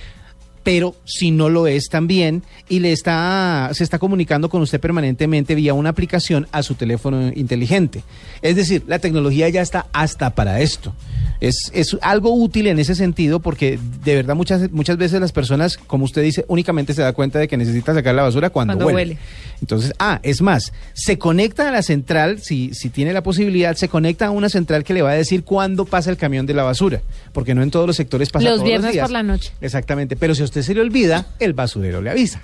[0.69, 5.55] pero si no lo es también y le está se está comunicando con usted permanentemente
[5.55, 8.03] vía una aplicación a su teléfono inteligente.
[8.43, 10.93] Es decir, la tecnología ya está hasta para esto.
[11.41, 15.77] Es, es algo útil en ese sentido porque de verdad muchas muchas veces las personas,
[15.77, 18.85] como usted dice, únicamente se da cuenta de que necesita sacar la basura cuando, Cuando
[18.87, 19.13] huele.
[19.13, 19.17] huele.
[19.61, 23.87] Entonces, ah, es más, se conecta a la central, si, si tiene la posibilidad, se
[23.87, 26.63] conecta a una central que le va a decir cuándo pasa el camión de la
[26.63, 29.03] basura, porque no en todos los sectores pasa Los todos viernes días.
[29.05, 29.51] por la noche.
[29.61, 32.41] Exactamente, pero si a usted se le olvida, el basurero le avisa.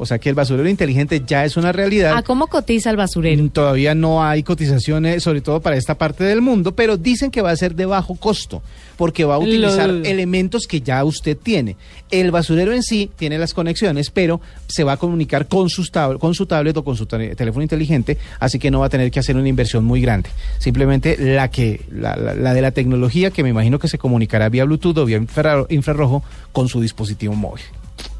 [0.00, 2.16] O sea que el basurero inteligente ya es una realidad.
[2.16, 3.42] ¿A cómo cotiza el basurero?
[3.42, 7.42] Mm, Todavía no hay cotizaciones, sobre todo para esta parte del mundo, pero dicen que
[7.42, 8.62] va a ser de bajo costo,
[8.96, 11.76] porque va a utilizar Lo- elementos que ya usted tiene.
[12.12, 16.18] El basurero en sí tiene las conexiones, pero se va a comunicar con, sus tab-
[16.20, 19.18] con su tablet o con su teléfono inteligente, así que no va a tener que
[19.18, 20.30] hacer una inversión muy grande.
[20.58, 24.48] Simplemente la que la, la- la de la tecnología, que me imagino que se comunicará
[24.48, 26.22] vía Bluetooth o vía infra- infrarrojo
[26.52, 27.64] con su dispositivo móvil.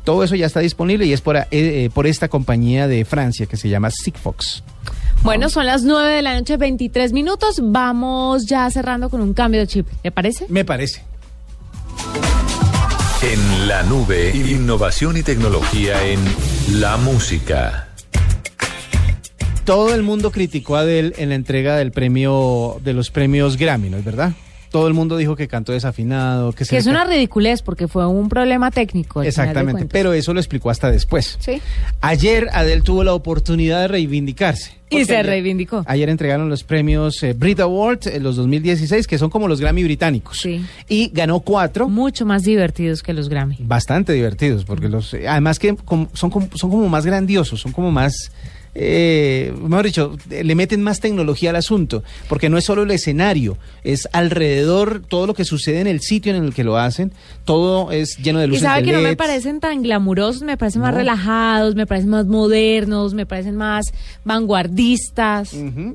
[0.08, 3.44] Todo eso ya está disponible y es por, eh, eh, por esta compañía de Francia
[3.44, 4.62] que se llama Sigfox.
[5.22, 7.60] Bueno, son las 9 de la noche, 23 minutos.
[7.62, 9.86] Vamos ya cerrando con un cambio de chip.
[10.02, 10.46] ¿Le parece?
[10.48, 11.02] Me parece.
[13.20, 16.20] En la nube, innovación y tecnología en
[16.80, 17.88] la música.
[19.66, 23.90] Todo el mundo criticó a Adele en la entrega del premio de los premios Grammy,
[23.90, 24.32] ¿no es verdad?
[24.70, 28.28] Todo el mundo dijo que cantó desafinado, que Que es una ridiculez porque fue un
[28.28, 29.22] problema técnico.
[29.22, 31.36] Exactamente, pero eso lo explicó hasta después.
[31.40, 31.60] Sí.
[32.00, 34.72] Ayer Adele tuvo la oportunidad de reivindicarse.
[34.90, 35.84] Y se ayer- reivindicó.
[35.86, 39.84] Ayer entregaron los premios eh, Brit Awards, eh, los 2016, que son como los Grammy
[39.84, 40.38] británicos.
[40.38, 40.64] Sí.
[40.88, 41.88] Y ganó cuatro.
[41.88, 43.56] Mucho más divertidos que los Grammy.
[43.60, 45.76] Bastante divertidos, porque los, eh, además que
[46.14, 48.32] son, como, son como más grandiosos, son como más
[48.80, 53.58] eh, mejor dicho, le meten más tecnología al asunto, porque no es solo el escenario,
[53.82, 57.10] es alrededor todo lo que sucede en el sitio en el que lo hacen,
[57.44, 59.16] todo es lleno de Y luces sabe de que no me LEDs.
[59.16, 63.86] parecen tan glamurosos, me parecen más relajados, me parecen más modernos, me parecen más
[64.24, 65.54] vanguardistas.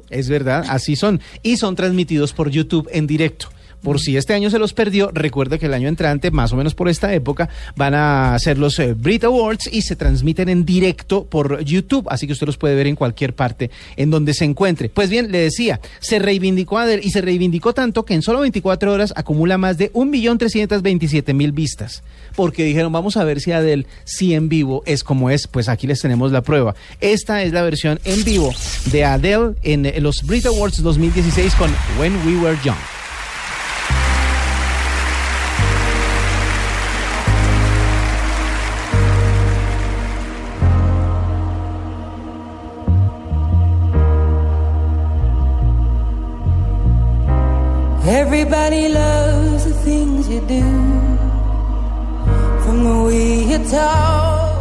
[0.09, 1.21] Es verdad, así son.
[1.41, 3.47] Y son transmitidos por YouTube en directo.
[3.83, 6.73] Por si este año se los perdió, recuerda que el año entrante, más o menos
[6.73, 11.25] por esta época, van a ser los eh, Brit Awards y se transmiten en directo
[11.25, 14.87] por YouTube, así que usted los puede ver en cualquier parte en donde se encuentre.
[14.87, 18.91] Pues bien, le decía, se reivindicó Adele y se reivindicó tanto que en solo 24
[18.93, 22.03] horas acumula más de 1.327.000 vistas.
[22.35, 25.87] Porque dijeron, vamos a ver si Adele, si en vivo es como es, pues aquí
[25.87, 26.73] les tenemos la prueba.
[27.01, 28.53] Esta es la versión en vivo
[28.91, 31.69] de Adele en eh, los Brit Awards 2016 con
[31.99, 33.02] When We Were Young.
[48.05, 50.61] Everybody loves the things you do,
[52.63, 54.51] from the way you talk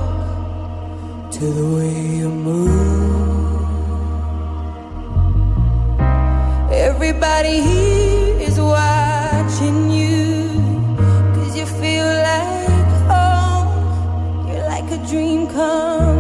[1.32, 2.70] to the way you move.
[6.70, 10.47] Everybody here is watching you,
[11.34, 14.47] cause you feel like home.
[14.47, 16.11] You're like a dream come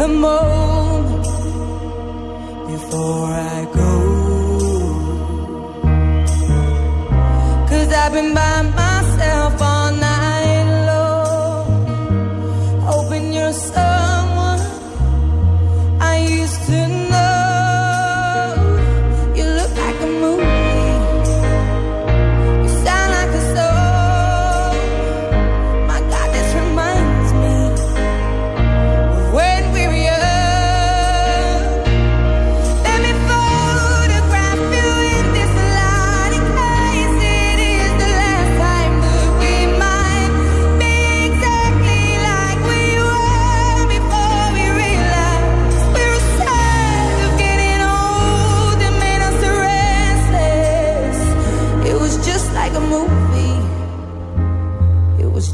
[0.00, 1.24] a moment
[2.68, 3.92] before I go?
[7.68, 8.75] Cause I've been by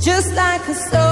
[0.03, 1.12] just like a song.